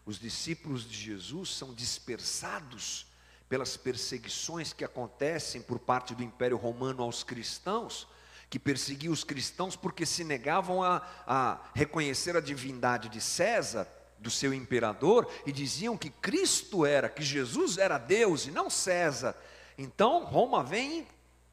Os 0.06 0.18
discípulos 0.18 0.88
de 0.88 0.96
Jesus 0.96 1.54
são 1.56 1.74
dispersados 1.74 3.06
pelas 3.48 3.76
perseguições 3.76 4.72
que 4.72 4.84
acontecem 4.84 5.60
por 5.60 5.78
parte 5.78 6.14
do 6.14 6.22
Império 6.22 6.56
Romano 6.56 7.02
aos 7.02 7.24
cristãos, 7.24 8.06
que 8.48 8.58
perseguia 8.58 9.10
os 9.10 9.24
cristãos 9.24 9.76
porque 9.76 10.06
se 10.06 10.24
negavam 10.24 10.82
a, 10.82 11.06
a 11.26 11.60
reconhecer 11.74 12.36
a 12.36 12.40
divindade 12.40 13.08
de 13.08 13.20
César, 13.20 13.86
do 14.18 14.30
seu 14.30 14.54
imperador, 14.54 15.30
e 15.46 15.52
diziam 15.52 15.96
que 15.96 16.10
Cristo 16.10 16.86
era, 16.86 17.08
que 17.08 17.22
Jesus 17.22 17.76
era 17.76 17.98
Deus 17.98 18.46
e 18.46 18.50
não 18.50 18.70
César. 18.70 19.36
Então 19.76 20.24
Roma 20.24 20.62
vem, 20.62 21.06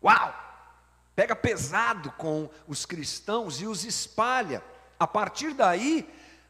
uau, 0.04 0.34
pega 1.16 1.36
pesado 1.36 2.12
com 2.12 2.50
os 2.68 2.86
cristãos 2.86 3.62
e 3.62 3.68
os 3.68 3.84
espalha. 3.84 4.64
A 5.00 5.08
partir 5.08 5.54
daí, 5.54 6.08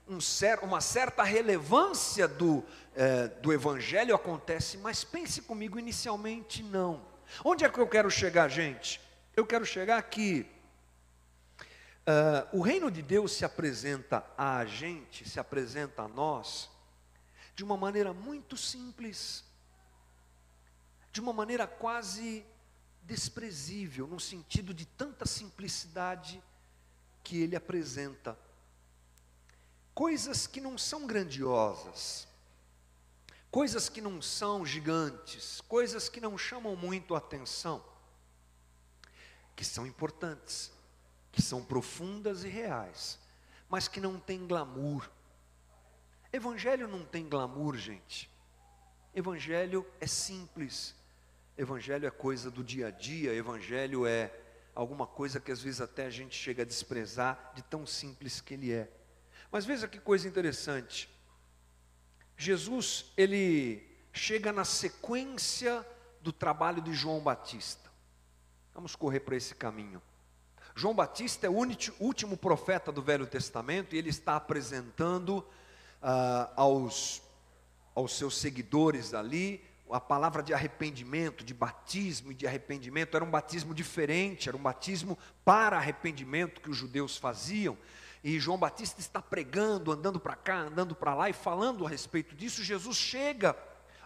um 0.08 0.22
cer 0.22 0.60
uma 0.60 0.80
certa 0.80 1.24
relevância 1.24 2.27
do, 2.27 2.63
é, 2.96 3.27
do 3.27 3.51
Evangelho 3.51 4.16
acontece, 4.16 4.77
mas 4.77 5.04
pense 5.04 5.42
comigo, 5.42 5.77
inicialmente 5.77 6.63
não. 6.63 7.06
Onde 7.44 7.66
é 7.66 7.70
que 7.70 7.80
eu 7.80 7.88
quero 7.88 8.10
chegar, 8.10 8.48
gente? 8.48 9.01
Eu 9.36 9.46
quero 9.46 9.66
chegar 9.66 9.98
aqui. 9.98 10.50
Uh, 12.08 12.58
o 12.60 12.62
reino 12.62 12.89
de 12.89 13.01
Deus 13.01 13.34
se 13.34 13.44
apresenta 13.44 14.25
a 14.38 14.63
gente, 14.66 15.27
se 15.27 15.42
apresenta 15.42 16.04
a 16.04 16.08
nós, 16.08 16.70
de 17.54 17.66
uma 17.66 17.75
maneira 17.75 18.13
muito 18.13 18.56
simples, 18.56 19.44
de 21.12 21.20
uma 21.20 21.34
maneira 21.34 21.68
quase 21.68 22.46
desprezível, 23.08 24.06
no 24.06 24.20
sentido 24.20 24.74
de 24.74 24.86
tanta 24.86 25.26
simplicidade 25.26 26.44
que 27.24 27.42
ele 27.42 27.56
apresenta 27.56 28.38
coisas 29.96 30.46
que 30.46 30.60
não 30.60 30.78
são 30.78 31.08
grandiosas, 31.08 32.28
coisas 33.50 33.88
que 33.88 34.02
não 34.02 34.22
são 34.22 34.66
gigantes, 34.66 35.62
coisas 35.62 36.10
que 36.10 36.20
não 36.20 36.38
chamam 36.38 36.76
muito 36.76 37.16
a 37.16 37.18
atenção, 37.18 37.84
que 39.56 39.64
são 39.64 39.88
importantes, 39.88 40.72
que 41.32 41.42
são 41.42 41.64
profundas 41.64 42.44
e 42.44 42.50
reais, 42.50 43.18
mas 43.70 43.88
que 43.88 44.02
não 44.02 44.20
têm 44.20 44.46
glamour. 44.46 45.10
Evangelho 46.32 46.88
não 46.90 47.06
tem 47.06 47.28
glamour, 47.28 47.78
gente. 47.78 48.30
Evangelho 49.16 49.88
é 50.00 50.06
simples. 50.06 50.94
Evangelho 51.58 52.06
é 52.06 52.12
coisa 52.12 52.52
do 52.52 52.64
dia 52.64 52.88
a 52.88 52.92
dia, 52.92 53.34
evangelho 53.34 54.06
é 54.06 54.32
alguma 54.76 55.08
coisa 55.08 55.40
que 55.40 55.52
às 55.52 55.60
vezes 55.60 55.82
até 55.82 56.06
a 56.06 56.10
gente 56.10 56.36
chega 56.36 56.62
a 56.62 56.66
desprezar 56.66 57.52
de 57.56 57.64
tão 57.64 57.84
simples 57.84 58.40
que 58.40 58.54
ele 58.54 58.72
é. 58.72 58.88
Mas 59.52 59.66
veja 59.66 59.88
que 59.88 60.00
coisa 60.00 60.28
interessante. 60.28 61.10
Jesus, 62.38 63.12
ele 63.18 63.84
chega 64.14 64.54
na 64.54 64.64
sequência 64.64 65.84
do 66.22 66.32
trabalho 66.32 66.80
de 66.80 66.94
João 66.94 67.22
Batista. 67.22 67.90
Vamos 68.72 68.96
correr 68.96 69.22
para 69.22 69.36
esse 69.36 69.56
caminho. 69.56 70.00
João 70.76 70.94
Batista 70.94 71.48
é 71.48 71.50
o 71.50 71.56
último 72.00 72.38
profeta 72.38 72.92
do 72.92 73.02
Velho 73.02 73.26
Testamento 73.26 73.96
e 73.96 73.98
ele 73.98 74.12
está 74.12 74.36
apresentando 74.36 75.40
uh, 75.40 76.52
aos, 76.56 77.24
aos 77.96 78.16
seus 78.16 78.38
seguidores 78.38 79.16
ali 79.16 79.67
a 79.91 80.00
palavra 80.00 80.44
de 80.44 80.53
arrependimento, 80.53 81.44
de 81.44 81.53
batismo 81.53 82.32
e 82.32 82.36
de 82.36 82.46
arrependimento. 82.46 83.15
Era 83.15 83.24
um 83.24 83.32
batismo 83.32 83.74
diferente, 83.74 84.50
era 84.50 84.58
um 84.58 84.62
batismo 84.62 85.17
para 85.46 85.77
arrependimento 85.77 86.62
que 86.62 86.70
os 86.70 86.77
judeus 86.77 87.17
faziam. 87.17 87.77
E 88.24 88.39
João 88.39 88.58
Batista 88.58 89.00
está 89.00 89.22
pregando, 89.22 89.91
andando 89.91 90.20
para 90.20 90.36
cá, 90.36 90.58
andando 90.58 90.96
para 90.96 91.13
lá 91.13 91.29
e 91.29 91.34
falando 91.34 91.86
a 91.86 91.89
respeito 91.89 92.36
disso. 92.36 92.63
Jesus 92.63 92.98
chega 92.98 93.56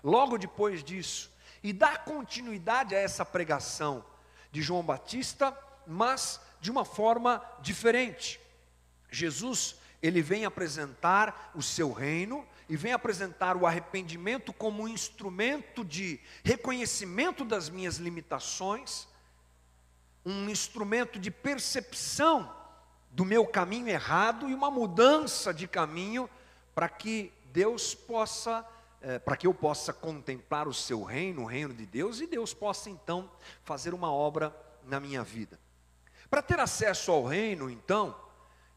logo 0.03 0.37
depois 0.37 0.83
disso 0.83 1.31
e 1.63 1.71
dá 1.71 1.97
continuidade 1.97 2.95
a 2.95 2.99
essa 2.99 3.25
pregação 3.25 4.03
de 4.51 4.61
João 4.61 4.83
Batista, 4.83 5.57
mas 5.87 6.39
de 6.59 6.69
uma 6.69 6.83
forma 6.85 7.43
diferente. 7.61 8.39
Jesus, 9.09 9.75
ele 10.01 10.21
vem 10.21 10.45
apresentar 10.45 11.51
o 11.55 11.61
seu 11.61 11.91
reino 11.91 12.45
e 12.69 12.75
vem 12.75 12.93
apresentar 12.93 13.57
o 13.57 13.65
arrependimento 13.65 14.53
como 14.53 14.83
um 14.83 14.87
instrumento 14.87 15.83
de 15.83 16.19
reconhecimento 16.43 17.43
das 17.43 17.69
minhas 17.69 17.97
limitações, 17.97 19.07
um 20.25 20.49
instrumento 20.49 21.19
de 21.19 21.31
percepção 21.31 22.53
do 23.11 23.25
meu 23.25 23.45
caminho 23.45 23.87
errado 23.89 24.49
e 24.49 24.53
uma 24.53 24.71
mudança 24.71 25.53
de 25.53 25.67
caminho 25.67 26.29
para 26.73 26.87
que 26.87 27.31
Deus 27.51 27.93
possa, 27.93 28.65
é, 29.01 29.19
para 29.19 29.35
que 29.35 29.45
eu 29.45 29.53
possa 29.53 29.91
contemplar 29.91 30.67
o 30.67 30.73
seu 30.73 31.03
reino, 31.03 31.43
o 31.43 31.45
reino 31.45 31.73
de 31.73 31.85
Deus, 31.85 32.21
e 32.21 32.27
Deus 32.27 32.53
possa 32.53 32.89
então 32.89 33.29
fazer 33.63 33.93
uma 33.93 34.11
obra 34.11 34.55
na 34.83 34.99
minha 34.99 35.23
vida. 35.23 35.59
Para 36.29 36.41
ter 36.41 36.59
acesso 36.59 37.11
ao 37.11 37.25
reino, 37.25 37.69
então, 37.69 38.15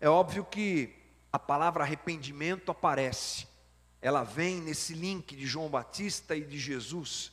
é 0.01 0.09
óbvio 0.09 0.45
que 0.45 0.93
a 1.33 1.39
palavra 1.39 1.85
arrependimento 1.85 2.71
aparece, 2.71 3.47
ela 4.05 4.23
vem 4.23 4.61
nesse 4.61 4.93
link 4.93 5.35
de 5.35 5.47
João 5.47 5.71
Batista 5.71 6.37
e 6.37 6.45
de 6.45 6.59
Jesus, 6.59 7.33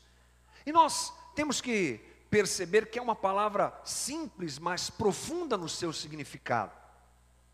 e 0.65 0.71
nós 0.71 1.13
temos 1.35 1.59
que 1.59 1.99
perceber 2.29 2.89
que 2.89 2.97
é 2.97 3.01
uma 3.01 3.15
palavra 3.15 3.77
simples, 3.83 4.57
mas 4.57 4.89
profunda 4.89 5.57
no 5.57 5.67
seu 5.67 5.91
significado. 5.91 6.71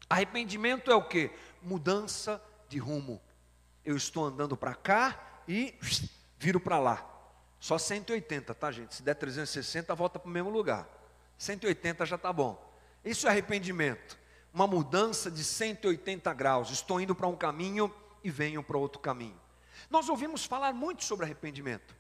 Arrependimento 0.08 0.92
é 0.92 0.96
o 0.96 1.02
que? 1.02 1.32
Mudança 1.64 2.40
de 2.70 2.78
rumo. 2.78 3.20
Eu 3.84 3.98
estou 3.98 4.24
andando 4.24 4.56
para 4.56 4.76
cá 4.76 5.42
e 5.48 5.74
viro 6.38 6.60
para 6.60 6.78
lá. 6.78 7.04
Só 7.60 7.80
180, 7.80 8.54
tá, 8.54 8.72
gente? 8.72 8.94
Se 8.94 9.02
der 9.02 9.16
360, 9.16 9.96
volta 9.96 10.20
para 10.20 10.30
o 10.30 10.32
mesmo 10.32 10.52
lugar. 10.52 10.88
180 11.40 12.06
já 12.06 12.18
está 12.18 12.32
bom. 12.32 12.72
Isso 13.04 13.26
é 13.26 13.32
arrependimento. 13.32 14.16
Uma 14.54 14.68
mudança 14.68 15.32
de 15.32 15.44
180 15.44 16.32
graus. 16.36 16.70
Estou 16.70 17.02
indo 17.02 17.16
para 17.16 17.26
um 17.26 17.36
caminho 17.36 17.92
e 18.28 18.32
venho 18.32 18.62
para 18.62 18.78
outro 18.78 19.00
caminho. 19.00 19.40
Nós 19.90 20.10
ouvimos 20.10 20.46
falar 20.46 20.74
muito 20.74 21.04
sobre 21.04 21.26
arrependimento. 21.26 21.96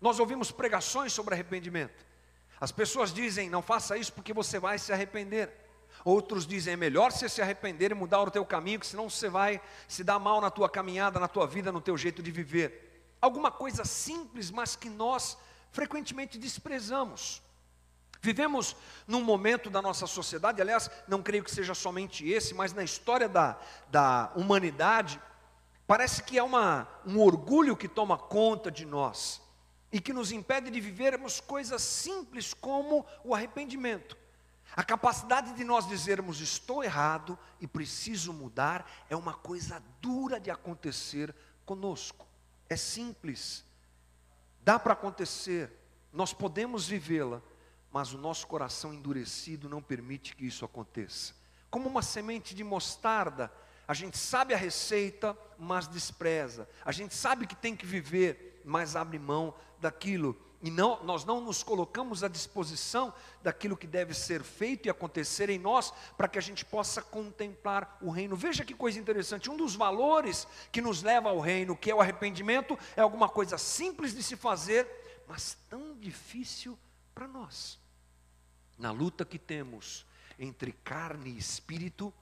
Nós 0.00 0.18
ouvimos 0.18 0.50
pregações 0.50 1.12
sobre 1.12 1.34
arrependimento. 1.34 2.06
As 2.60 2.72
pessoas 2.72 3.12
dizem: 3.12 3.48
não 3.48 3.62
faça 3.62 3.96
isso 3.96 4.12
porque 4.12 4.32
você 4.32 4.58
vai 4.58 4.78
se 4.78 4.92
arrepender. 4.92 5.50
Outros 6.04 6.46
dizem: 6.46 6.74
é 6.74 6.76
melhor 6.76 7.12
você 7.12 7.28
se 7.28 7.40
arrepender 7.40 7.90
e 7.90 7.94
mudar 7.94 8.22
o 8.22 8.30
teu 8.30 8.44
caminho, 8.44 8.80
que 8.80 8.86
senão 8.86 9.08
você 9.08 9.28
vai 9.28 9.60
se 9.88 10.04
dar 10.04 10.18
mal 10.18 10.40
na 10.40 10.50
tua 10.50 10.68
caminhada, 10.68 11.18
na 11.18 11.28
tua 11.28 11.46
vida, 11.46 11.72
no 11.72 11.80
teu 11.80 11.96
jeito 11.96 12.22
de 12.22 12.30
viver 12.30 12.90
alguma 13.20 13.50
coisa 13.50 13.84
simples, 13.84 14.50
mas 14.50 14.74
que 14.74 14.88
nós 14.88 15.36
frequentemente 15.70 16.38
desprezamos. 16.38 17.42
Vivemos 18.22 18.76
num 19.06 19.22
momento 19.22 19.70
da 19.70 19.80
nossa 19.80 20.06
sociedade, 20.06 20.60
aliás, 20.60 20.90
não 21.08 21.22
creio 21.22 21.44
que 21.44 21.50
seja 21.50 21.74
somente 21.74 22.28
esse, 22.28 22.52
mas 22.54 22.72
na 22.72 22.84
história 22.84 23.28
da, 23.28 23.58
da 23.90 24.30
humanidade, 24.34 25.20
parece 25.90 26.22
que 26.22 26.38
é 26.38 26.42
uma, 26.44 26.86
um 27.04 27.18
orgulho 27.18 27.76
que 27.76 27.88
toma 27.88 28.16
conta 28.16 28.70
de 28.70 28.86
nós 28.86 29.42
e 29.90 30.00
que 30.00 30.12
nos 30.12 30.30
impede 30.30 30.70
de 30.70 30.80
vivermos 30.80 31.40
coisas 31.40 31.82
simples 31.82 32.54
como 32.54 33.04
o 33.24 33.34
arrependimento. 33.34 34.16
A 34.76 34.84
capacidade 34.84 35.52
de 35.54 35.64
nós 35.64 35.88
dizermos 35.88 36.40
estou 36.40 36.84
errado 36.84 37.36
e 37.60 37.66
preciso 37.66 38.32
mudar 38.32 38.88
é 39.10 39.16
uma 39.16 39.34
coisa 39.34 39.82
dura 40.00 40.38
de 40.38 40.48
acontecer 40.48 41.34
conosco 41.66 42.30
é 42.70 42.76
simples, 42.76 43.64
dá 44.62 44.78
para 44.78 44.92
acontecer, 44.92 45.72
nós 46.12 46.32
podemos 46.32 46.86
vivê-la, 46.86 47.42
mas 47.90 48.14
o 48.14 48.18
nosso 48.18 48.46
coração 48.46 48.94
endurecido 48.94 49.68
não 49.68 49.82
permite 49.82 50.36
que 50.36 50.46
isso 50.46 50.64
aconteça. 50.64 51.34
Como 51.68 51.88
uma 51.88 52.00
semente 52.00 52.54
de 52.54 52.62
mostarda, 52.62 53.52
a 53.90 53.92
gente 53.92 54.16
sabe 54.16 54.54
a 54.54 54.56
receita, 54.56 55.36
mas 55.58 55.88
despreza. 55.88 56.68
A 56.84 56.92
gente 56.92 57.12
sabe 57.12 57.44
que 57.44 57.56
tem 57.56 57.74
que 57.74 57.84
viver, 57.84 58.62
mas 58.64 58.94
abre 58.94 59.18
mão 59.18 59.52
daquilo 59.80 60.40
e 60.62 60.70
não, 60.70 61.02
nós 61.02 61.24
não 61.24 61.40
nos 61.40 61.64
colocamos 61.64 62.22
à 62.22 62.28
disposição 62.28 63.12
daquilo 63.42 63.76
que 63.76 63.88
deve 63.88 64.14
ser 64.14 64.44
feito 64.44 64.86
e 64.86 64.90
acontecer 64.90 65.50
em 65.50 65.58
nós, 65.58 65.92
para 66.16 66.28
que 66.28 66.38
a 66.38 66.40
gente 66.40 66.64
possa 66.64 67.02
contemplar 67.02 67.98
o 68.00 68.10
reino. 68.10 68.36
Veja 68.36 68.64
que 68.64 68.74
coisa 68.74 68.96
interessante: 68.96 69.50
um 69.50 69.56
dos 69.56 69.74
valores 69.74 70.46
que 70.70 70.80
nos 70.80 71.02
leva 71.02 71.30
ao 71.30 71.40
reino, 71.40 71.76
que 71.76 71.90
é 71.90 71.94
o 71.94 72.00
arrependimento, 72.00 72.78
é 72.94 73.00
alguma 73.00 73.28
coisa 73.28 73.58
simples 73.58 74.14
de 74.14 74.22
se 74.22 74.36
fazer, 74.36 74.86
mas 75.26 75.58
tão 75.68 75.98
difícil 75.98 76.78
para 77.12 77.26
nós. 77.26 77.76
Na 78.78 78.92
luta 78.92 79.24
que 79.24 79.36
temos 79.36 80.06
entre 80.38 80.70
carne 80.70 81.30
e 81.30 81.38
espírito, 81.38 82.14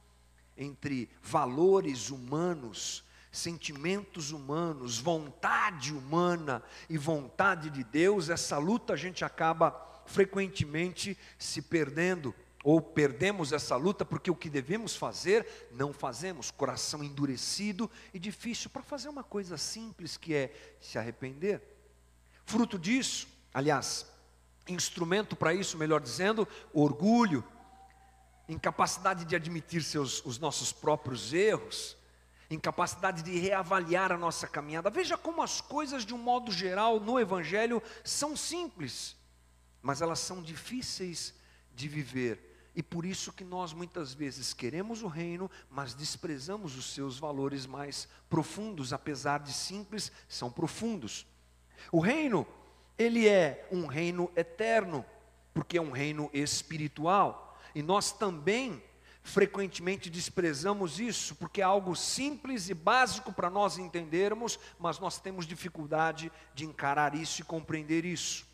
entre 0.59 1.09
valores 1.23 2.11
humanos, 2.11 3.05
sentimentos 3.31 4.33
humanos, 4.33 4.99
vontade 4.99 5.95
humana 5.95 6.63
e 6.91 6.99
vontade 6.99 7.71
de 7.71 7.85
Deus, 7.85 8.29
essa 8.29 8.59
luta 8.59 8.95
a 8.95 8.97
gente 8.97 9.25
acaba 9.25 9.71
frequentemente 10.07 11.17
se 11.39 11.63
perdendo, 11.63 12.35
ou 12.65 12.81
perdemos 12.81 13.53
essa 13.53 13.77
luta 13.77 14.05
porque 14.05 14.31
o 14.31 14.35
que 14.35 14.51
devemos 14.51 14.97
fazer, 14.97 15.69
não 15.73 15.93
fazemos, 15.93 16.51
coração 16.51 17.05
endurecido 17.05 17.89
e 18.13 18.19
difícil 18.19 18.69
para 18.69 18.83
fazer 18.83 19.09
uma 19.09 19.23
coisa 19.23 19.57
simples 19.57 20.17
que 20.17 20.35
é 20.35 20.53
se 20.81 20.99
arrepender. 20.99 21.63
Fruto 22.45 22.79
disso, 22.79 23.29
aliás, 23.55 24.07
instrumento 24.67 25.37
para 25.37 25.55
isso, 25.55 25.79
melhor 25.79 26.01
dizendo, 26.01 26.49
orgulho, 26.73 27.45
incapacidade 28.49 29.25
de 29.25 29.37
admitir 29.37 29.83
seus, 29.83 30.25
os 30.25 30.39
nossos 30.39 30.73
próprios 30.73 31.33
erros, 31.33 31.97
incapacidade 32.51 33.23
de 33.23 33.39
reavaliar 33.39 34.11
a 34.11 34.17
nossa 34.17 34.47
caminhada. 34.47 34.89
Veja 34.89 35.19
como 35.19 35.43
as 35.43 35.61
coisas, 35.61 36.05
de 36.05 36.15
um 36.15 36.19
modo 36.19 36.51
geral, 36.51 36.99
no 36.99 37.21
Evangelho 37.21 37.83
são 38.03 38.37
simples, 38.37 39.17
mas 39.83 40.01
elas 40.01 40.19
são 40.19 40.43
difíceis 40.43 41.35
de 41.75 41.89
viver. 41.89 42.49
E 42.75 42.83
por 42.83 43.05
isso 43.05 43.33
que 43.33 43.45
nós 43.45 43.73
muitas 43.73 44.15
vezes 44.15 44.55
queremos 44.55 45.03
o 45.03 45.09
reino, 45.09 45.51
mas 45.69 45.95
desprezamos 45.95 46.77
os 46.77 46.95
seus 46.95 47.19
valores 47.19 47.67
mais 47.67 48.09
profundos, 48.31 48.93
apesar 48.93 49.41
de 49.41 49.53
simples, 49.53 50.13
são 50.29 50.51
profundos. 50.51 51.27
O 51.91 52.01
reino, 52.01 52.47
ele 52.97 53.29
é 53.29 53.67
um 53.73 53.87
reino 53.87 54.31
eterno, 54.37 55.05
porque 55.53 55.77
é 55.77 55.83
um 55.83 55.91
reino 55.91 56.31
espiritual. 56.33 57.48
E 57.75 57.83
nós 57.83 58.13
também 58.13 58.83
frequentemente 59.23 60.09
desprezamos 60.09 60.99
isso, 60.99 61.35
porque 61.35 61.61
é 61.61 61.65
algo 61.65 61.95
simples 61.95 62.69
e 62.69 62.75
básico 62.75 63.33
para 63.33 63.51
nós 63.51 63.77
entendermos, 63.77 64.59
mas 64.79 64.99
nós 64.99 65.21
temos 65.21 65.47
dificuldade 65.47 66.33
de 66.55 66.65
encarar 66.65 67.15
isso 67.15 67.43
e 67.43 67.45
compreender 67.45 68.05
isso. 68.05 68.47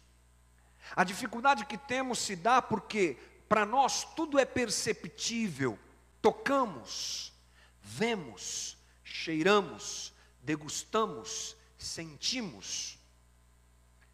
A 0.97 1.05
dificuldade 1.05 1.65
que 1.65 1.79
temos 1.79 2.19
se 2.19 2.35
dá 2.35 2.61
porque 2.61 3.17
para 3.49 3.65
nós 3.65 4.05
tudo 4.15 4.39
é 4.39 4.45
perceptível, 4.45 5.79
tocamos, 6.21 7.33
vemos, 7.81 8.77
cheiramos, 9.05 10.13
degustamos, 10.43 11.57
sentimos. 11.79 12.99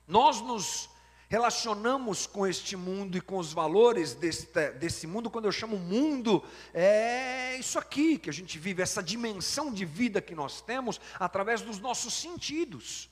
Nós 0.07 0.41
nos 0.41 0.91
relacionamos 1.31 2.27
com 2.27 2.45
este 2.45 2.77
mundo 2.77 3.17
e 3.17 3.21
com 3.21 3.39
os 3.39 3.53
valores 3.53 4.15
desse, 4.15 4.49
desse 4.73 5.07
mundo, 5.07 5.31
quando 5.31 5.45
eu 5.45 5.53
chamo 5.53 5.79
mundo, 5.79 6.45
é 6.75 7.57
isso 7.57 7.79
aqui 7.79 8.19
que 8.19 8.29
a 8.29 8.33
gente 8.33 8.59
vive, 8.59 8.83
essa 8.83 9.01
dimensão 9.01 9.73
de 9.73 9.85
vida 9.85 10.21
que 10.21 10.35
nós 10.35 10.61
temos 10.61 11.01
através 11.21 11.63
dos 11.63 11.79
nossos 11.79 12.15
sentidos. 12.15 13.09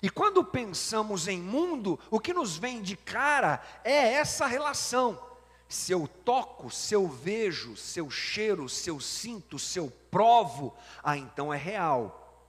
E 0.00 0.08
quando 0.08 0.44
pensamos 0.44 1.26
em 1.26 1.42
mundo, 1.42 1.98
o 2.12 2.20
que 2.20 2.32
nos 2.32 2.56
vem 2.56 2.80
de 2.80 2.96
cara 2.96 3.60
é 3.82 4.12
essa 4.12 4.46
relação. 4.46 5.20
Se 5.68 5.90
eu 5.90 6.06
toco, 6.06 6.70
se 6.70 6.94
eu 6.94 7.08
vejo, 7.08 7.76
se 7.76 7.98
eu 7.98 8.08
cheiro, 8.08 8.68
se 8.68 8.88
eu 8.88 9.00
sinto, 9.00 9.58
se 9.58 9.80
eu 9.80 9.92
provo, 10.12 10.76
ah, 11.02 11.16
então 11.16 11.52
é 11.52 11.56
real. 11.56 12.46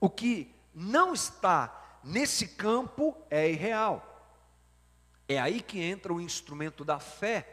O 0.00 0.08
que 0.08 0.54
não 0.72 1.12
está 1.12 1.79
nesse 2.04 2.48
campo 2.48 3.16
é 3.30 3.50
irreal. 3.50 4.06
É 5.28 5.38
aí 5.38 5.60
que 5.60 5.80
entra 5.80 6.12
o 6.12 6.20
instrumento 6.20 6.84
da 6.84 6.98
fé, 6.98 7.46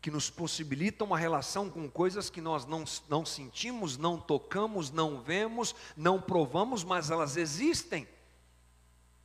que 0.00 0.10
nos 0.10 0.30
possibilita 0.30 1.04
uma 1.04 1.18
relação 1.18 1.68
com 1.68 1.90
coisas 1.90 2.30
que 2.30 2.40
nós 2.40 2.64
não, 2.64 2.84
não 3.08 3.26
sentimos, 3.26 3.98
não 3.98 4.18
tocamos, 4.18 4.90
não 4.90 5.20
vemos, 5.20 5.74
não 5.96 6.20
provamos, 6.20 6.84
mas 6.84 7.10
elas 7.10 7.36
existem. 7.36 8.08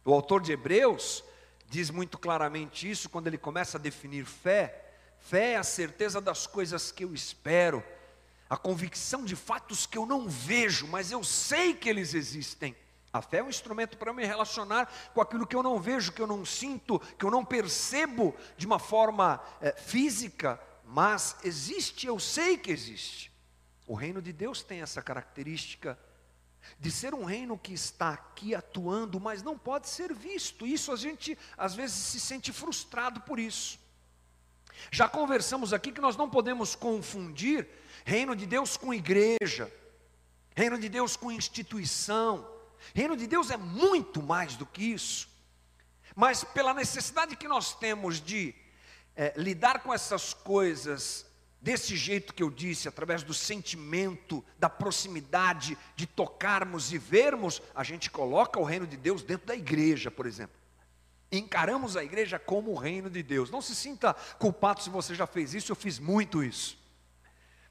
O 0.03 0.13
autor 0.13 0.41
de 0.41 0.51
Hebreus 0.51 1.23
diz 1.69 1.89
muito 1.89 2.17
claramente 2.17 2.89
isso 2.89 3.09
quando 3.09 3.27
ele 3.27 3.37
começa 3.37 3.77
a 3.77 3.81
definir 3.81 4.25
fé. 4.25 4.93
Fé 5.19 5.53
é 5.53 5.57
a 5.57 5.63
certeza 5.63 6.19
das 6.19 6.45
coisas 6.45 6.91
que 6.91 7.05
eu 7.05 7.13
espero, 7.13 7.81
a 8.49 8.57
convicção 8.57 9.23
de 9.23 9.35
fatos 9.35 9.85
que 9.85 9.97
eu 9.97 10.05
não 10.05 10.27
vejo, 10.27 10.87
mas 10.87 11.11
eu 11.11 11.23
sei 11.23 11.73
que 11.73 11.87
eles 11.87 12.13
existem. 12.13 12.75
A 13.13 13.21
fé 13.21 13.37
é 13.37 13.43
um 13.43 13.49
instrumento 13.49 13.95
para 13.95 14.11
me 14.11 14.25
relacionar 14.25 14.91
com 15.13 15.21
aquilo 15.21 15.45
que 15.45 15.55
eu 15.55 15.61
não 15.61 15.79
vejo, 15.79 16.11
que 16.11 16.21
eu 16.21 16.25
não 16.25 16.43
sinto, 16.43 16.99
que 16.99 17.23
eu 17.23 17.29
não 17.29 17.45
percebo 17.45 18.35
de 18.57 18.65
uma 18.65 18.79
forma 18.79 19.39
é, 19.61 19.71
física, 19.73 20.59
mas 20.83 21.35
existe, 21.43 22.07
eu 22.07 22.19
sei 22.19 22.57
que 22.57 22.71
existe. 22.71 23.31
O 23.85 23.93
reino 23.93 24.19
de 24.19 24.33
Deus 24.33 24.63
tem 24.63 24.81
essa 24.81 24.99
característica 24.99 25.95
de 26.79 26.89
ser 26.89 27.13
um 27.13 27.23
reino 27.23 27.55
que 27.55 27.73
está 27.73 28.09
aqui 28.09 28.55
atuando, 28.55 29.19
mas 29.19 29.43
não 29.43 29.57
pode 29.57 29.89
ser 29.89 30.11
visto. 30.11 30.65
Isso 30.65 30.91
a 30.91 30.95
gente 30.95 31.37
às 31.55 31.75
vezes 31.75 31.95
se 31.95 32.19
sente 32.19 32.51
frustrado 32.51 33.21
por 33.21 33.37
isso. 33.37 33.79
Já 34.89 35.07
conversamos 35.07 35.71
aqui 35.71 35.91
que 35.91 36.01
nós 36.01 36.17
não 36.17 36.27
podemos 36.27 36.73
confundir 36.73 37.67
reino 38.03 38.35
de 38.35 38.47
Deus 38.47 38.75
com 38.75 38.91
igreja, 38.91 39.71
reino 40.55 40.79
de 40.79 40.89
Deus 40.89 41.15
com 41.15 41.31
instituição. 41.31 42.52
Reino 42.93 43.15
de 43.15 43.27
Deus 43.27 43.49
é 43.49 43.57
muito 43.57 44.21
mais 44.21 44.55
do 44.55 44.65
que 44.65 44.83
isso. 44.83 45.29
Mas 46.15 46.43
pela 46.43 46.73
necessidade 46.73 47.35
que 47.35 47.47
nós 47.47 47.73
temos 47.75 48.21
de 48.21 48.53
é, 49.15 49.33
lidar 49.35 49.81
com 49.81 49.93
essas 49.93 50.33
coisas 50.33 51.25
desse 51.63 51.95
jeito 51.95 52.33
que 52.33 52.43
eu 52.43 52.51
disse, 52.51 52.89
através 52.89 53.23
do 53.23 53.33
sentimento, 53.33 54.43
da 54.59 54.69
proximidade, 54.69 55.77
de 55.95 56.05
tocarmos 56.05 56.91
e 56.91 56.97
vermos, 56.97 57.61
a 57.73 57.83
gente 57.83 58.11
coloca 58.11 58.59
o 58.59 58.65
reino 58.65 58.85
de 58.85 58.97
Deus 58.97 59.23
dentro 59.23 59.47
da 59.47 59.55
igreja, 59.55 60.11
por 60.11 60.25
exemplo. 60.25 60.57
Encaramos 61.31 61.95
a 61.95 62.03
igreja 62.03 62.37
como 62.37 62.71
o 62.71 62.77
reino 62.77 63.09
de 63.09 63.23
Deus. 63.23 63.49
Não 63.49 63.61
se 63.61 63.73
sinta 63.75 64.13
culpado 64.37 64.83
se 64.83 64.89
você 64.89 65.15
já 65.15 65.25
fez 65.25 65.53
isso, 65.53 65.71
eu 65.71 65.75
fiz 65.75 65.99
muito 65.99 66.43
isso. 66.43 66.77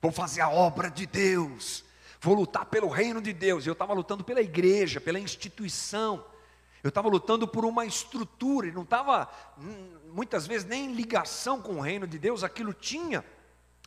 Vou 0.00 0.10
fazer 0.10 0.40
a 0.40 0.48
obra 0.48 0.90
de 0.90 1.06
Deus 1.06 1.84
Vou 2.22 2.34
lutar 2.34 2.66
pelo 2.66 2.86
reino 2.88 3.20
de 3.20 3.32
Deus. 3.32 3.66
Eu 3.66 3.72
estava 3.72 3.92
lutando 3.92 4.22
pela 4.22 4.40
igreja, 4.40 5.00
pela 5.00 5.18
instituição. 5.18 6.24
Eu 6.80 6.88
estava 6.88 7.08
lutando 7.08 7.48
por 7.48 7.64
uma 7.64 7.84
estrutura 7.84 8.68
e 8.68 8.72
não 8.72 8.82
estava 8.82 9.28
hum, 9.58 9.98
muitas 10.12 10.46
vezes 10.46 10.64
nem 10.64 10.84
em 10.84 10.94
ligação 10.94 11.60
com 11.60 11.74
o 11.74 11.80
reino 11.80 12.06
de 12.06 12.20
Deus, 12.20 12.44
aquilo 12.44 12.72
tinha, 12.72 13.24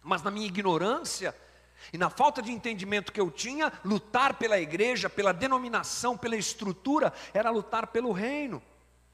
mas 0.03 0.21
na 0.21 0.29
minha 0.29 0.47
ignorância 0.47 1.33
e 1.93 1.97
na 1.97 2.09
falta 2.09 2.41
de 2.41 2.51
entendimento 2.51 3.13
que 3.13 3.21
eu 3.21 3.31
tinha, 3.31 3.71
lutar 3.85 4.33
pela 4.33 4.59
igreja, 4.59 5.09
pela 5.09 5.33
denominação, 5.33 6.17
pela 6.17 6.35
estrutura, 6.35 7.13
era 7.33 7.49
lutar 7.49 7.87
pelo 7.87 8.11
reino. 8.11 8.61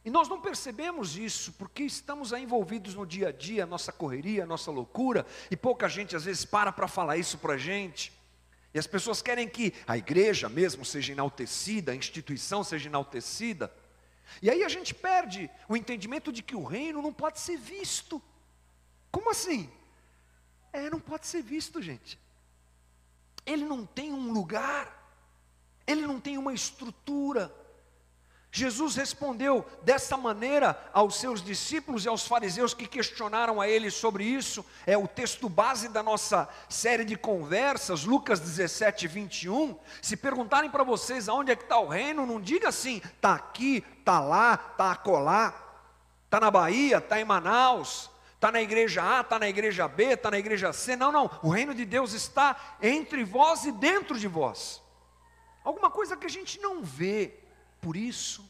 E 0.03 0.10
nós 0.10 0.27
não 0.29 0.41
percebemos 0.41 1.15
isso, 1.15 1.53
porque 1.53 1.84
estamos 1.84 2.31
envolvidos 2.31 2.95
no 2.95 3.05
dia 3.05 3.27
a 3.27 3.31
dia, 3.31 3.67
nossa 3.67 3.91
correria, 3.91 4.47
nossa 4.47 4.71
loucura, 4.71 5.27
e 5.51 5.55
pouca 5.55 5.88
gente 5.88 6.15
às 6.15 6.25
vezes 6.25 6.43
para 6.43 6.71
para 6.71 6.88
falar 6.88 7.17
isso 7.17 7.38
para 7.38 7.53
a 7.53 7.57
gente. 7.57 8.20
E 8.73 8.79
as 8.79 8.88
pessoas 8.88 9.21
querem 9.21 9.47
que 9.47 9.73
a 9.86 9.97
igreja 9.97 10.47
mesmo 10.47 10.86
seja 10.86 11.12
enaltecida, 11.12 11.91
a 11.91 11.95
instituição 11.95 12.63
seja 12.63 12.88
enaltecida. 12.88 13.73
E 14.41 14.49
aí 14.49 14.63
a 14.63 14.69
gente 14.69 14.93
perde 14.93 15.49
o 15.67 15.75
entendimento 15.75 16.31
de 16.31 16.41
que 16.41 16.55
o 16.55 16.63
reino 16.63 17.01
não 17.01 17.12
pode 17.12 17.39
ser 17.39 17.57
visto. 17.57 18.21
Como 19.12 19.29
assim? 19.29 19.69
É, 20.71 20.89
não 20.89 20.99
pode 20.99 21.27
ser 21.27 21.41
visto, 21.41 21.81
gente. 21.81 22.17
Ele 23.45 23.65
não 23.65 23.86
tem 23.86 24.13
um 24.13 24.31
lugar, 24.31 25.15
ele 25.86 26.07
não 26.07 26.19
tem 26.19 26.38
uma 26.38 26.53
estrutura. 26.53 27.53
Jesus 28.54 28.96
respondeu 28.96 29.66
dessa 29.82 30.18
maneira 30.18 30.78
aos 30.92 31.16
seus 31.16 31.42
discípulos 31.42 32.04
e 32.04 32.10
aos 32.10 32.28
fariseus 32.28 32.74
que 32.74 32.86
questionaram 32.86 33.62
a 33.62 33.68
ele 33.68 33.90
sobre 33.90 34.26
isso. 34.26 34.66
É 34.86 34.98
o 34.98 35.08
texto 35.08 35.48
base 35.48 35.88
da 35.88 36.04
nossa 36.04 36.50
série 36.68 37.06
de 37.06 37.16
conversas, 37.16 38.04
Lucas 38.04 38.42
17, 38.42 39.08
21. 39.08 39.80
Se 40.02 40.18
perguntarem 40.18 40.70
para 40.70 40.84
vocês 40.84 41.30
aonde 41.30 41.54
é 41.54 41.56
que 41.56 41.64
está 41.64 41.80
o 41.80 41.88
reino, 41.88 42.26
não 42.26 42.42
diga 42.42 42.68
assim, 42.68 42.98
está 42.98 43.36
aqui, 43.36 43.86
está 44.00 44.20
lá, 44.20 44.60
está 44.72 44.92
acolá, 44.92 45.54
está 46.26 46.38
na 46.38 46.52
Bahia, 46.52 46.98
está 46.98 47.22
em 47.22 47.24
Manaus, 47.24 48.10
está 48.36 48.52
na 48.52 48.62
igreja 48.62 49.02
A, 49.02 49.22
está 49.22 49.40
na 49.40 49.48
igreja 49.48 49.88
B, 49.88 50.08
está 50.08 50.30
na 50.30 50.40
igreja 50.40 50.74
C. 50.74 50.98
Não, 50.98 51.10
não. 51.10 51.32
O 51.42 51.48
reino 51.48 51.74
de 51.74 51.86
Deus 51.86 52.12
está 52.12 52.58
entre 52.82 53.24
vós 53.24 53.64
e 53.64 53.72
dentro 53.72 54.20
de 54.20 54.28
vós. 54.28 54.82
Alguma 55.64 55.90
coisa 55.90 56.18
que 56.18 56.26
a 56.26 56.30
gente 56.30 56.60
não 56.60 56.84
vê 56.84 57.40
por 57.82 57.98
isso, 57.98 58.48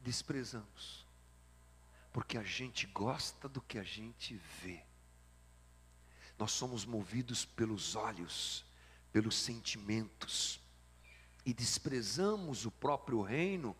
desprezamos, 0.00 1.06
porque 2.12 2.36
a 2.36 2.42
gente 2.42 2.86
gosta 2.86 3.48
do 3.48 3.60
que 3.62 3.78
a 3.78 3.82
gente 3.82 4.38
vê. 4.60 4.84
Nós 6.38 6.52
somos 6.52 6.84
movidos 6.84 7.44
pelos 7.44 7.96
olhos, 7.96 8.64
pelos 9.12 9.34
sentimentos, 9.36 10.60
e 11.44 11.54
desprezamos 11.54 12.66
o 12.66 12.70
próprio 12.70 13.22
reino 13.22 13.76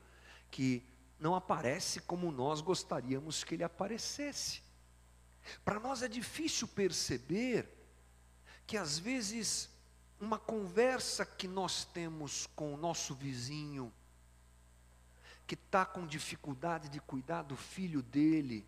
que 0.51 0.83
não 1.19 1.35
aparece 1.35 2.01
como 2.01 2.33
nós 2.33 2.61
gostaríamos 2.61 3.45
que 3.45 3.55
ele 3.55 3.65
aparecesse. 3.65 4.63
Para 5.65 5.79
nós 5.79 6.03
é 6.03 6.09
difícil 6.09 6.67
perceber 6.67 7.69
que 8.67 8.77
às 8.77 8.99
vezes 8.99 9.69
uma 10.19 10.39
conversa 10.39 11.27
que 11.27 11.47
nós 11.47 11.85
temos 11.85 12.47
com 12.55 12.73
o 12.73 12.77
nosso 12.77 13.15
vizinho, 13.15 13.93
que 15.53 15.59
está 15.67 15.85
com 15.85 16.07
dificuldade 16.07 16.89
de 16.89 16.99
cuidar 16.99 17.43
do 17.43 17.59
filho 17.59 18.01
dele, 18.01 18.67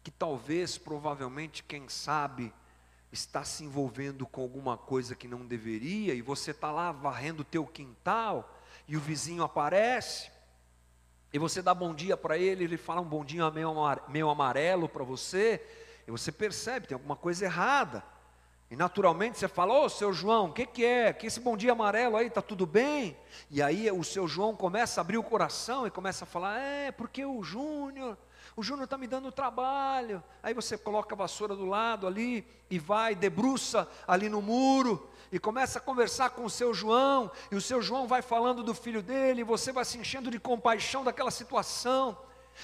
que 0.00 0.08
talvez, 0.08 0.78
provavelmente, 0.78 1.64
quem 1.64 1.88
sabe, 1.88 2.54
está 3.10 3.42
se 3.42 3.64
envolvendo 3.64 4.28
com 4.28 4.42
alguma 4.42 4.78
coisa 4.78 5.16
que 5.16 5.26
não 5.26 5.44
deveria, 5.44 6.14
e 6.14 6.22
você 6.22 6.52
está 6.52 6.70
lá 6.70 6.92
varrendo 6.92 7.42
o 7.42 7.44
teu 7.44 7.66
quintal, 7.66 8.62
e 8.86 8.96
o 8.96 9.00
vizinho 9.00 9.42
aparece, 9.42 10.30
e 11.32 11.38
você 11.40 11.60
dá 11.60 11.74
bom 11.74 11.92
dia 11.92 12.16
para 12.16 12.38
ele, 12.38 12.62
ele 12.62 12.76
fala 12.76 13.00
um 13.00 13.08
bom 13.08 13.24
dia 13.24 13.50
meio 14.06 14.30
amarelo 14.30 14.88
para 14.88 15.02
você, 15.02 15.60
e 16.06 16.12
você 16.12 16.30
percebe, 16.30 16.86
tem 16.86 16.94
alguma 16.94 17.16
coisa 17.16 17.44
errada. 17.44 18.04
E 18.74 18.76
naturalmente 18.76 19.38
você 19.38 19.46
fala, 19.46 19.72
ô 19.72 19.84
oh, 19.84 19.88
seu 19.88 20.12
João, 20.12 20.46
o 20.46 20.52
que, 20.52 20.66
que 20.66 20.84
é? 20.84 21.12
Que 21.12 21.28
esse 21.28 21.38
bom 21.38 21.56
dia 21.56 21.70
amarelo 21.70 22.16
aí, 22.16 22.26
está 22.26 22.42
tudo 22.42 22.66
bem? 22.66 23.16
E 23.48 23.62
aí 23.62 23.88
o 23.88 24.02
seu 24.02 24.26
João 24.26 24.56
começa 24.56 25.00
a 25.00 25.02
abrir 25.02 25.16
o 25.16 25.22
coração 25.22 25.86
e 25.86 25.92
começa 25.92 26.24
a 26.24 26.26
falar, 26.26 26.58
é, 26.58 26.90
porque 26.90 27.24
o 27.24 27.40
Júnior, 27.40 28.18
o 28.56 28.64
Júnior 28.64 28.86
está 28.86 28.98
me 28.98 29.06
dando 29.06 29.30
trabalho. 29.30 30.20
Aí 30.42 30.52
você 30.52 30.76
coloca 30.76 31.14
a 31.14 31.16
vassoura 31.16 31.54
do 31.54 31.64
lado 31.64 32.04
ali 32.04 32.44
e 32.68 32.76
vai, 32.76 33.14
debruça 33.14 33.88
ali 34.08 34.28
no 34.28 34.42
muro 34.42 35.08
e 35.30 35.38
começa 35.38 35.78
a 35.78 35.80
conversar 35.80 36.30
com 36.30 36.44
o 36.44 36.50
seu 36.50 36.74
João, 36.74 37.30
e 37.52 37.54
o 37.54 37.60
seu 37.60 37.80
João 37.80 38.08
vai 38.08 38.22
falando 38.22 38.64
do 38.64 38.74
filho 38.74 39.04
dele, 39.04 39.42
e 39.42 39.44
você 39.44 39.70
vai 39.70 39.84
se 39.84 39.98
enchendo 39.98 40.32
de 40.32 40.40
compaixão 40.40 41.04
daquela 41.04 41.30
situação. 41.30 42.18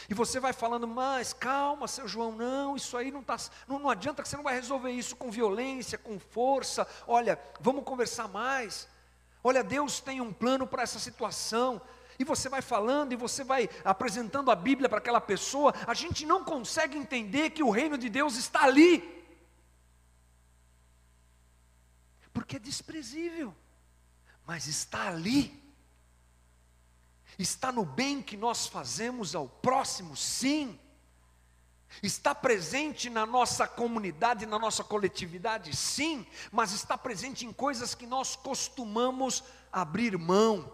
E 0.08 0.14
você 0.14 0.40
vai 0.40 0.52
falando, 0.52 0.86
mas 0.86 1.32
calma, 1.32 1.88
seu 1.88 2.06
João, 2.06 2.32
não, 2.32 2.76
isso 2.76 2.96
aí 2.96 3.10
não, 3.10 3.22
tá, 3.22 3.36
não, 3.66 3.78
não 3.78 3.90
adianta 3.90 4.22
que 4.22 4.28
você 4.28 4.36
não 4.36 4.44
vai 4.44 4.54
resolver 4.54 4.90
isso 4.90 5.16
com 5.16 5.30
violência, 5.30 5.98
com 5.98 6.18
força. 6.18 6.86
Olha, 7.06 7.38
vamos 7.60 7.84
conversar 7.84 8.28
mais. 8.28 8.88
Olha, 9.42 9.64
Deus 9.64 10.00
tem 10.00 10.20
um 10.20 10.32
plano 10.32 10.66
para 10.66 10.82
essa 10.82 10.98
situação. 10.98 11.80
E 12.18 12.24
você 12.24 12.50
vai 12.50 12.60
falando 12.60 13.12
e 13.12 13.16
você 13.16 13.42
vai 13.42 13.68
apresentando 13.82 14.50
a 14.50 14.54
Bíblia 14.54 14.88
para 14.88 14.98
aquela 14.98 15.20
pessoa. 15.20 15.74
A 15.86 15.94
gente 15.94 16.26
não 16.26 16.44
consegue 16.44 16.96
entender 16.98 17.50
que 17.50 17.62
o 17.62 17.70
reino 17.70 17.96
de 17.96 18.10
Deus 18.10 18.36
está 18.36 18.64
ali. 18.64 19.24
Porque 22.32 22.56
é 22.56 22.58
desprezível, 22.58 23.54
mas 24.46 24.66
está 24.66 25.08
ali 25.08 25.60
está 27.38 27.72
no 27.72 27.84
bem 27.84 28.22
que 28.22 28.36
nós 28.36 28.66
fazemos 28.66 29.34
ao 29.34 29.48
próximo, 29.48 30.16
sim. 30.16 30.78
Está 32.02 32.34
presente 32.34 33.10
na 33.10 33.26
nossa 33.26 33.66
comunidade, 33.66 34.46
na 34.46 34.58
nossa 34.58 34.84
coletividade, 34.84 35.74
sim, 35.74 36.24
mas 36.52 36.72
está 36.72 36.96
presente 36.96 37.44
em 37.44 37.52
coisas 37.52 37.94
que 37.94 38.06
nós 38.06 38.36
costumamos 38.36 39.42
abrir 39.72 40.16
mão, 40.16 40.72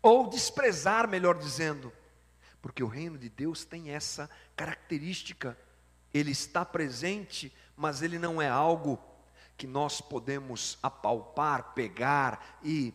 ou 0.00 0.28
desprezar, 0.28 1.08
melhor 1.08 1.38
dizendo, 1.38 1.92
porque 2.60 2.84
o 2.84 2.88
reino 2.88 3.18
de 3.18 3.28
Deus 3.28 3.64
tem 3.64 3.90
essa 3.90 4.30
característica, 4.54 5.58
ele 6.12 6.30
está 6.30 6.64
presente, 6.64 7.52
mas 7.76 8.02
ele 8.02 8.18
não 8.18 8.40
é 8.40 8.48
algo 8.48 9.02
que 9.56 9.66
nós 9.66 10.00
podemos 10.00 10.78
apalpar, 10.82 11.74
pegar 11.74 12.58
e, 12.62 12.94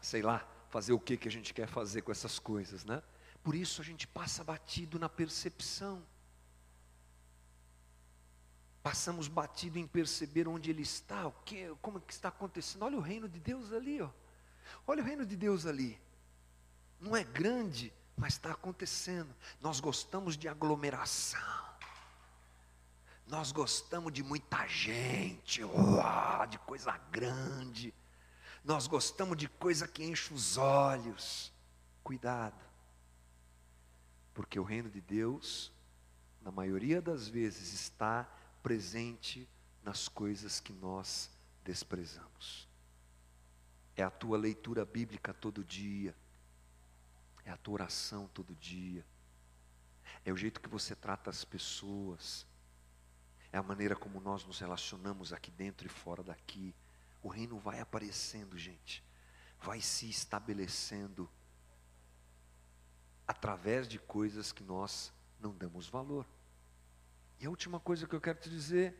sei 0.00 0.22
lá, 0.22 0.46
fazer 0.76 0.92
o 0.92 1.00
que, 1.00 1.16
que 1.16 1.26
a 1.26 1.30
gente 1.30 1.54
quer 1.54 1.66
fazer 1.66 2.02
com 2.02 2.12
essas 2.12 2.38
coisas, 2.38 2.84
né? 2.84 3.02
Por 3.42 3.54
isso 3.54 3.80
a 3.80 3.84
gente 3.84 4.06
passa 4.06 4.44
batido 4.44 4.98
na 4.98 5.08
percepção. 5.08 6.04
Passamos 8.82 9.26
batido 9.26 9.78
em 9.78 9.86
perceber 9.86 10.46
onde 10.46 10.68
ele 10.68 10.82
está, 10.82 11.28
o 11.28 11.32
que, 11.46 11.74
como 11.80 11.98
que 11.98 12.12
está 12.12 12.28
acontecendo. 12.28 12.82
Olha 12.82 12.98
o 12.98 13.00
reino 13.00 13.26
de 13.26 13.40
Deus 13.40 13.72
ali, 13.72 14.02
ó. 14.02 14.10
Olha 14.86 15.02
o 15.02 15.06
reino 15.06 15.24
de 15.24 15.34
Deus 15.34 15.64
ali. 15.64 15.98
Não 17.00 17.16
é 17.16 17.24
grande, 17.24 17.90
mas 18.14 18.34
está 18.34 18.52
acontecendo. 18.52 19.34
Nós 19.62 19.80
gostamos 19.80 20.36
de 20.36 20.46
aglomeração. 20.46 21.40
Nós 23.26 23.50
gostamos 23.50 24.12
de 24.12 24.22
muita 24.22 24.66
gente, 24.66 25.64
uau, 25.64 26.46
de 26.46 26.58
coisa 26.58 26.98
grande. 27.10 27.94
Nós 28.66 28.88
gostamos 28.88 29.36
de 29.36 29.48
coisa 29.48 29.86
que 29.86 30.02
enche 30.02 30.34
os 30.34 30.56
olhos. 30.56 31.52
Cuidado. 32.02 32.60
Porque 34.34 34.58
o 34.58 34.64
reino 34.64 34.90
de 34.90 35.00
Deus, 35.00 35.70
na 36.42 36.50
maioria 36.50 37.00
das 37.00 37.28
vezes, 37.28 37.72
está 37.72 38.28
presente 38.64 39.48
nas 39.84 40.08
coisas 40.08 40.58
que 40.58 40.72
nós 40.72 41.30
desprezamos. 41.62 42.68
É 43.94 44.02
a 44.02 44.10
tua 44.10 44.36
leitura 44.36 44.84
bíblica 44.84 45.32
todo 45.32 45.62
dia. 45.62 46.12
É 47.44 47.52
a 47.52 47.56
tua 47.56 47.74
oração 47.74 48.28
todo 48.34 48.52
dia. 48.56 49.06
É 50.24 50.32
o 50.32 50.36
jeito 50.36 50.60
que 50.60 50.68
você 50.68 50.96
trata 50.96 51.30
as 51.30 51.44
pessoas. 51.44 52.44
É 53.52 53.58
a 53.58 53.62
maneira 53.62 53.94
como 53.94 54.20
nós 54.20 54.44
nos 54.44 54.58
relacionamos 54.58 55.32
aqui 55.32 55.52
dentro 55.52 55.86
e 55.86 55.88
fora 55.88 56.24
daqui 56.24 56.74
o 57.22 57.28
reino 57.28 57.58
vai 57.58 57.80
aparecendo, 57.80 58.56
gente, 58.56 59.02
vai 59.60 59.80
se 59.80 60.08
estabelecendo 60.08 61.28
através 63.26 63.88
de 63.88 63.98
coisas 63.98 64.52
que 64.52 64.62
nós 64.62 65.12
não 65.40 65.52
damos 65.52 65.88
valor. 65.88 66.26
E 67.40 67.46
a 67.46 67.50
última 67.50 67.80
coisa 67.80 68.06
que 68.06 68.14
eu 68.14 68.20
quero 68.20 68.38
te 68.38 68.48
dizer 68.48 68.94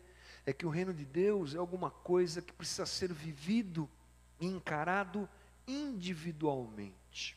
é 0.44 0.52
que 0.52 0.66
o 0.66 0.70
reino 0.70 0.92
de 0.92 1.05
Deus 1.05 1.55
é 1.55 1.59
alguma 1.59 1.90
coisa 1.90 2.42
que 2.42 2.52
precisa 2.52 2.87
ser 2.87 3.12
vivido 3.12 3.88
e 4.38 4.46
encarado 4.46 5.29
individualmente. 5.66 7.37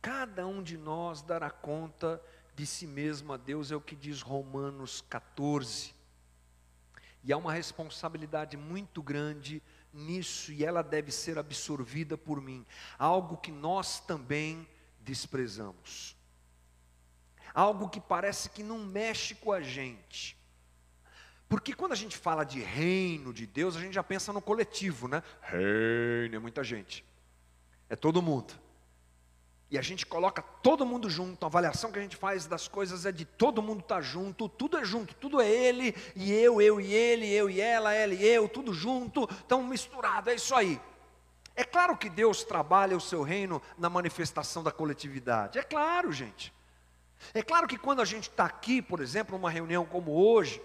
Cada 0.00 0.46
um 0.46 0.62
de 0.62 0.76
nós 0.76 1.22
dará 1.22 1.50
conta 1.50 2.20
de 2.54 2.66
si 2.66 2.86
mesmo 2.86 3.32
a 3.32 3.36
Deus, 3.36 3.70
é 3.70 3.76
o 3.76 3.80
que 3.80 3.96
diz 3.96 4.20
Romanos 4.20 5.00
14. 5.08 5.94
E 7.24 7.32
há 7.32 7.36
uma 7.36 7.52
responsabilidade 7.52 8.56
muito 8.56 9.02
grande 9.02 9.62
nisso 9.92 10.52
e 10.52 10.64
ela 10.64 10.82
deve 10.82 11.10
ser 11.10 11.38
absorvida 11.38 12.16
por 12.16 12.40
mim, 12.40 12.64
algo 12.98 13.36
que 13.36 13.52
nós 13.52 14.00
também 14.00 14.66
desprezamos. 15.00 16.16
Algo 17.54 17.88
que 17.88 18.00
parece 18.00 18.48
que 18.48 18.62
não 18.62 18.78
mexe 18.78 19.34
com 19.34 19.52
a 19.52 19.60
gente. 19.60 20.38
Porque 21.48 21.74
quando 21.74 21.92
a 21.92 21.96
gente 21.96 22.16
fala 22.16 22.44
de 22.44 22.60
reino 22.60 23.30
de 23.30 23.46
Deus, 23.46 23.76
a 23.76 23.80
gente 23.80 23.92
já 23.92 24.02
pensa 24.02 24.32
no 24.32 24.40
coletivo, 24.40 25.06
né? 25.06 25.22
Reino 25.42 26.36
é 26.36 26.38
muita 26.38 26.64
gente. 26.64 27.04
É 27.90 27.96
todo 27.96 28.22
mundo. 28.22 28.54
E 29.72 29.78
a 29.78 29.80
gente 29.80 30.04
coloca 30.04 30.42
todo 30.42 30.84
mundo 30.84 31.08
junto, 31.08 31.44
a 31.44 31.46
avaliação 31.46 31.90
que 31.90 31.98
a 31.98 32.02
gente 32.02 32.14
faz 32.14 32.44
das 32.44 32.68
coisas 32.68 33.06
é 33.06 33.10
de 33.10 33.24
todo 33.24 33.62
mundo 33.62 33.80
estar 33.80 33.94
tá 33.94 34.00
junto, 34.02 34.46
tudo 34.46 34.76
é 34.76 34.84
junto, 34.84 35.14
tudo 35.14 35.40
é 35.40 35.48
ele, 35.50 35.96
e 36.14 36.30
eu, 36.30 36.60
eu 36.60 36.78
e 36.78 36.92
ele, 36.92 37.26
eu 37.32 37.48
e 37.48 37.58
ela, 37.58 37.94
ela 37.94 38.12
e 38.12 38.22
eu, 38.22 38.46
tudo 38.46 38.74
junto, 38.74 39.26
tão 39.48 39.64
misturado, 39.64 40.28
é 40.28 40.34
isso 40.34 40.54
aí. 40.54 40.78
É 41.56 41.64
claro 41.64 41.96
que 41.96 42.10
Deus 42.10 42.44
trabalha 42.44 42.94
o 42.94 43.00
seu 43.00 43.22
reino 43.22 43.62
na 43.78 43.88
manifestação 43.88 44.62
da 44.62 44.70
coletividade, 44.70 45.58
é 45.58 45.62
claro, 45.62 46.12
gente. 46.12 46.52
É 47.32 47.40
claro 47.40 47.66
que 47.66 47.78
quando 47.78 48.02
a 48.02 48.04
gente 48.04 48.28
está 48.28 48.44
aqui, 48.44 48.82
por 48.82 49.00
exemplo, 49.00 49.38
numa 49.38 49.48
reunião 49.48 49.86
como 49.86 50.12
hoje, 50.12 50.60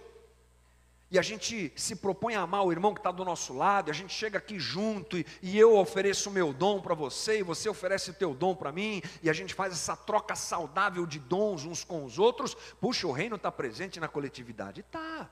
e 1.10 1.17
a 1.17 1.22
gente 1.22 1.72
se 1.76 1.96
propõe 1.96 2.36
a 2.36 2.41
amar 2.41 2.65
o 2.65 2.72
irmão 2.72 2.93
que 2.93 3.00
está 3.00 3.12
do 3.12 3.24
nosso 3.24 3.54
lado, 3.54 3.89
e 3.89 3.91
a 3.91 3.93
gente 3.93 4.13
chega 4.13 4.38
aqui 4.38 4.60
junto, 4.60 5.17
e, 5.17 5.26
e 5.41 5.58
eu 5.58 5.78
ofereço 5.78 6.30
o 6.30 6.34
meu 6.34 6.52
dom 6.52 6.82
para 6.82 6.93
você, 6.93 7.39
e 7.39 7.43
você 7.43 7.70
oferece 7.70 8.12
o 8.12 8.13
teu 8.13 8.34
dom 8.34 8.54
para 8.54 8.74
mim, 8.74 9.02
e 9.24 9.30
a 9.30 9.34
gente 9.34 9.54
faz 9.54 9.72
essa 9.72 9.96
troca 9.96 10.36
saudável 10.36 11.06
de 11.06 11.17
dons 11.17 11.63
uns 11.63 11.84
com 11.84 12.04
os 12.04 12.20
outros, 12.20 12.56
puxa, 12.82 13.08
o 13.08 13.13
reino 13.13 13.38
está 13.38 13.50
presente 13.50 14.00
na 14.00 14.08
coletividade. 14.10 14.82
Está. 14.82 15.30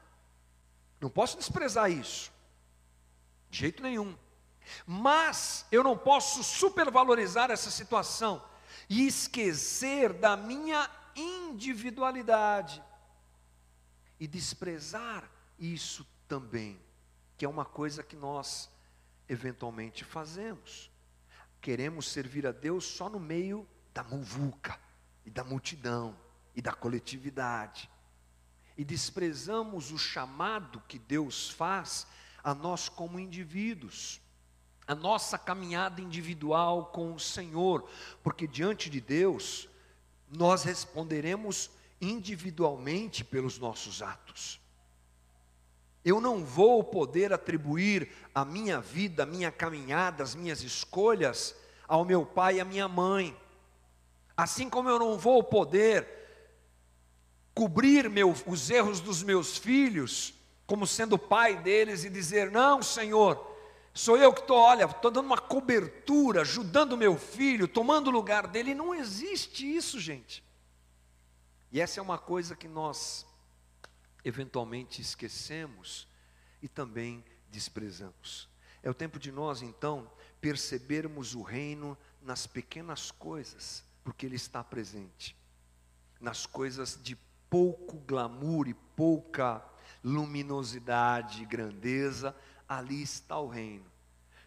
Não 1.02 1.10
posso 1.10 1.38
desprezar 1.38 1.92
isso. 1.92 2.32
De 3.50 3.60
jeito 3.60 3.84
nenhum. 3.84 4.16
Mas 4.88 5.66
eu 5.72 5.84
não 5.84 5.98
posso 5.98 6.42
supervalorizar 6.42 7.52
essa 7.52 7.70
situação 7.70 8.42
e 8.90 9.06
esquecer 9.06 10.14
da 10.14 10.38
minha 10.38 10.90
individualidade 11.16 12.82
e 14.20 14.26
desprezar 14.26 15.35
isso 15.60 16.06
também, 16.28 16.80
que 17.38 17.46
é 17.46 17.50
uma 17.50 17.65
coisa 17.65 18.04
que 18.04 18.15
nós 18.15 18.70
eventualmente 19.28 20.04
fazemos. 20.04 20.91
Queremos 21.62 22.08
servir 22.08 22.46
a 22.46 22.52
Deus 22.52 22.86
só 22.86 23.10
no 23.10 23.20
meio 23.20 23.68
da 23.94 24.04
muvuca 24.04 24.80
e 25.26 25.30
da 25.30 25.44
multidão 25.44 26.15
e 26.56 26.62
da 26.62 26.74
coletividade. 26.74 27.89
E 28.78 28.84
desprezamos 28.84 29.91
o 29.91 29.98
chamado 29.98 30.82
que 30.88 31.00
Deus 31.00 31.50
faz 31.50 32.06
a 32.44 32.54
nós 32.54 32.88
como 32.89 33.20
indivíduos, 33.20 34.22
a 34.86 34.94
nossa 34.94 35.38
caminhada 35.38 36.02
individual 36.02 36.88
com 36.88 37.13
o 37.13 37.20
Senhor, 37.20 37.89
porque 38.22 38.46
diante 38.46 38.89
de 38.89 39.02
Deus 39.02 39.68
nós 40.30 40.63
responderemos 40.63 41.72
individualmente 42.00 43.24
pelos 43.24 43.58
nossos 43.58 44.02
atos. 44.02 44.60
Eu 46.06 46.22
não 46.22 46.46
vou 46.46 46.84
poder 46.84 47.34
atribuir 47.34 48.12
a 48.34 48.46
minha 48.46 48.80
vida, 48.80 49.24
a 49.24 49.26
minha 49.26 49.52
caminhada, 49.52 50.22
as 50.22 50.36
minhas 50.36 50.62
escolhas 50.62 51.56
ao 51.88 52.06
meu 52.06 52.24
pai 52.24 52.58
e 52.58 52.62
à 52.62 52.65
minha 52.65 52.88
mãe. 52.88 53.36
Assim 54.38 54.70
como 54.70 54.88
eu 54.88 55.00
não 55.00 55.18
vou 55.18 55.44
poder 55.44 56.08
cobrir 57.56 58.08
meu, 58.08 58.36
os 58.46 58.70
erros 58.70 59.00
dos 59.00 59.24
meus 59.24 59.58
filhos, 59.58 60.36
como 60.68 60.86
sendo 60.86 61.18
pai 61.18 61.58
deles, 61.58 62.04
e 62.04 62.10
dizer: 62.10 62.52
Não, 62.52 62.84
Senhor, 62.84 63.58
sou 63.91 64.15
eu 64.15 64.32
que 64.32 64.41
estou, 64.41 64.58
olha, 64.58 64.84
estou 64.84 65.10
dando 65.10 65.26
uma 65.26 65.39
cobertura, 65.39 66.41
ajudando 66.41 66.96
meu 66.96 67.18
filho, 67.18 67.68
tomando 67.68 68.10
o 68.10 68.13
lugar 68.13 68.46
dele. 68.46 68.76
Não 68.76 68.94
existe 68.94 69.65
isso, 69.76 70.00
gente. 70.00 70.44
E 71.72 71.82
essa 71.82 72.00
é 72.00 72.04
uma 72.04 72.20
coisa 72.20 72.56
que 72.56 72.68
nós 72.68 73.26
eventualmente 74.26 75.02
esquecemos 75.02 76.08
e 76.62 76.68
também 76.68 77.24
desprezamos. 77.50 78.50
É 78.82 78.90
o 78.90 78.94
tempo 78.94 79.20
de 79.20 79.32
nós, 79.32 79.62
então, 79.62 80.12
percebermos 80.42 81.36
o 81.36 81.44
reino 81.44 81.98
nas 82.22 82.48
pequenas 82.48 83.12
coisas, 83.12 83.86
porque 84.04 84.26
ele 84.26 84.36
está 84.36 84.64
presente. 84.64 85.38
Nas 86.20 86.46
coisas 86.46 87.00
de 87.02 87.16
pouco 87.50 88.00
glamour 88.00 88.68
e 88.68 88.74
pouca 88.74 89.64
luminosidade 90.04 91.46
grandeza, 91.46 92.36
ali 92.68 93.02
está 93.02 93.40
o 93.40 93.48
reino 93.48 93.94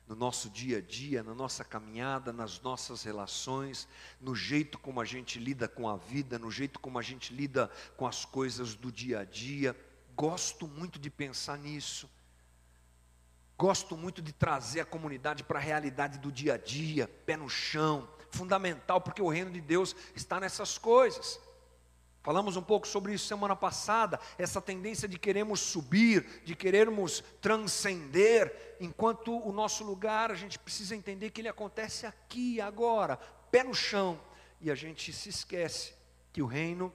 no 0.09 0.17
nosso 0.17 0.49
dia 0.49 0.79
a 0.79 0.81
dia, 0.81 1.23
na 1.23 1.35
nossa 1.35 1.63
caminhada, 1.63 2.33
nas 2.33 2.61
nossas 2.61 3.03
relações, 3.03 3.87
no 4.19 4.35
jeito 4.35 4.79
como 4.79 5.01
a 5.01 5.05
gente 5.05 5.39
lida 5.39 5.69
com 5.69 5.87
a 5.87 5.97
vida, 5.97 6.39
no 6.39 6.51
jeito 6.51 6.81
como 6.81 6.99
a 6.99 7.03
gente 7.03 7.35
lida 7.35 7.71
com 7.97 8.07
as 8.07 8.25
coisas 8.25 8.75
do 8.75 8.91
dia 8.91 9.21
a 9.21 9.25
dia. 9.25 9.77
Gosto 10.17 10.67
muito 10.67 10.99
de 10.99 11.11
pensar 11.11 11.59
nisso. 11.59 12.11
Gosto 13.59 13.97
muito 13.97 14.23
de 14.23 14.33
trazer 14.33 14.81
a 14.81 14.87
comunidade 14.87 15.45
para 15.45 15.59
a 15.59 15.63
realidade 15.63 16.19
do 16.19 16.33
dia 16.33 16.55
a 16.55 16.57
dia, 16.57 17.07
pé 17.27 17.37
no 17.37 17.49
chão, 17.49 18.09
fundamental, 18.31 19.01
porque 19.01 19.21
o 19.21 19.29
reino 19.29 19.51
de 19.51 19.61
Deus 19.61 19.95
está 20.15 20.41
nessas 20.41 20.79
coisas. 20.79 21.39
Falamos 22.29 22.59
um 22.59 22.63
pouco 22.63 22.87
sobre 22.87 23.15
isso 23.15 23.27
semana 23.27 23.57
passada, 23.57 24.21
essa 24.37 24.61
tendência 24.61 25.09
de 25.09 25.19
queremos 25.19 25.61
subir, 25.61 26.43
de 26.45 26.55
querermos 26.55 27.25
transcender, 27.41 28.77
enquanto 28.79 29.35
o 29.35 29.51
nosso 29.51 29.83
lugar, 29.83 30.31
a 30.31 30.35
gente 30.35 30.59
precisa 30.59 30.95
entender 30.95 31.31
que 31.31 31.41
ele 31.41 31.49
acontece 31.49 32.05
aqui, 32.05 32.61
agora, 32.61 33.17
pé 33.51 33.65
no 33.65 33.73
chão, 33.73 34.21
e 34.61 34.71
a 34.71 34.75
gente 34.75 35.11
se 35.11 35.31
esquece 35.31 35.95
que 36.31 36.43
o 36.43 36.47
reino 36.47 36.93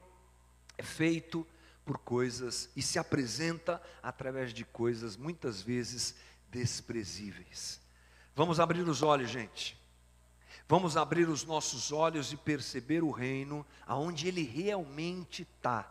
é 0.78 0.84
feito 0.84 1.48
por 1.84 1.98
coisas 1.98 2.70
e 2.76 2.82
se 2.84 3.00
apresenta 3.00 3.82
através 4.04 4.54
de 4.54 4.64
coisas 4.64 5.18
muitas 5.18 5.60
vezes 5.60 6.14
desprezíveis. 6.52 7.82
Vamos 8.36 8.60
abrir 8.60 8.88
os 8.88 9.02
olhos, 9.02 9.32
gente. 9.32 9.83
Vamos 10.68 10.96
abrir 10.98 11.30
os 11.30 11.44
nossos 11.44 11.92
olhos 11.92 12.32
e 12.32 12.38
perceber 12.38 13.04
o 13.04 13.12
reino 13.12 13.66
aonde 13.86 14.28
ele 14.28 14.44
realmente 14.44 15.44
está, 15.44 15.90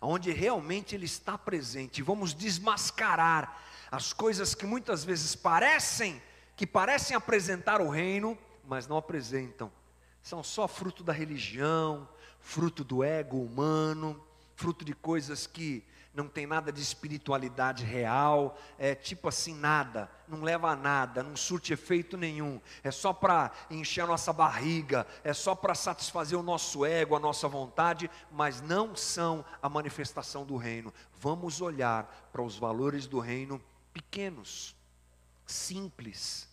aonde 0.00 0.32
realmente 0.32 0.94
ele 0.94 1.06
está 1.06 1.36
presente. 1.36 2.02
Vamos 2.02 2.34
desmascarar 2.34 3.62
as 3.90 4.12
coisas 4.12 4.54
que 4.54 4.66
muitas 4.66 5.04
vezes 5.04 5.34
parecem 5.34 6.20
que 6.56 6.66
parecem 6.66 7.16
apresentar 7.16 7.80
o 7.80 7.88
reino, 7.88 8.38
mas 8.66 8.86
não 8.86 8.96
apresentam. 8.96 9.70
São 10.22 10.42
só 10.42 10.68
fruto 10.68 11.02
da 11.02 11.12
religião, 11.12 12.08
fruto 12.40 12.84
do 12.84 13.02
ego 13.02 13.42
humano, 13.42 14.22
fruto 14.54 14.84
de 14.84 14.94
coisas 14.94 15.46
que 15.46 15.84
não 16.14 16.28
tem 16.28 16.46
nada 16.46 16.72
de 16.72 16.80
espiritualidade 16.80 17.84
real, 17.84 18.56
é 18.78 18.94
tipo 18.94 19.28
assim, 19.28 19.52
nada, 19.52 20.08
não 20.28 20.42
leva 20.42 20.70
a 20.70 20.76
nada, 20.76 21.24
não 21.24 21.36
surte 21.36 21.72
efeito 21.72 22.16
nenhum, 22.16 22.60
é 22.84 22.90
só 22.92 23.12
para 23.12 23.50
encher 23.68 24.02
a 24.02 24.06
nossa 24.06 24.32
barriga, 24.32 25.04
é 25.24 25.32
só 25.32 25.56
para 25.56 25.74
satisfazer 25.74 26.38
o 26.38 26.42
nosso 26.42 26.86
ego, 26.86 27.16
a 27.16 27.20
nossa 27.20 27.48
vontade, 27.48 28.08
mas 28.30 28.60
não 28.60 28.94
são 28.94 29.44
a 29.60 29.68
manifestação 29.68 30.46
do 30.46 30.56
reino. 30.56 30.94
Vamos 31.20 31.60
olhar 31.60 32.30
para 32.32 32.42
os 32.42 32.56
valores 32.56 33.08
do 33.08 33.18
reino 33.18 33.60
pequenos, 33.92 34.76
simples, 35.44 36.48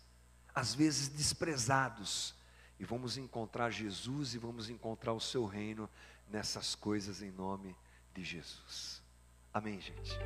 às 0.56 0.74
vezes 0.74 1.08
desprezados, 1.08 2.34
e 2.80 2.84
vamos 2.84 3.16
encontrar 3.16 3.70
Jesus 3.70 4.34
e 4.34 4.40
vamos 4.40 4.72
encontrar 4.72 5.14
o 5.14 5.20
seu 5.20 5.46
reino 5.46 5.88
nessas 6.28 6.74
coisas 6.74 7.22
em 7.22 7.30
nome 7.30 7.76
de 8.12 8.24
Jesus. 8.24 9.01
Amém, 9.54 9.80
gente. 9.82 10.18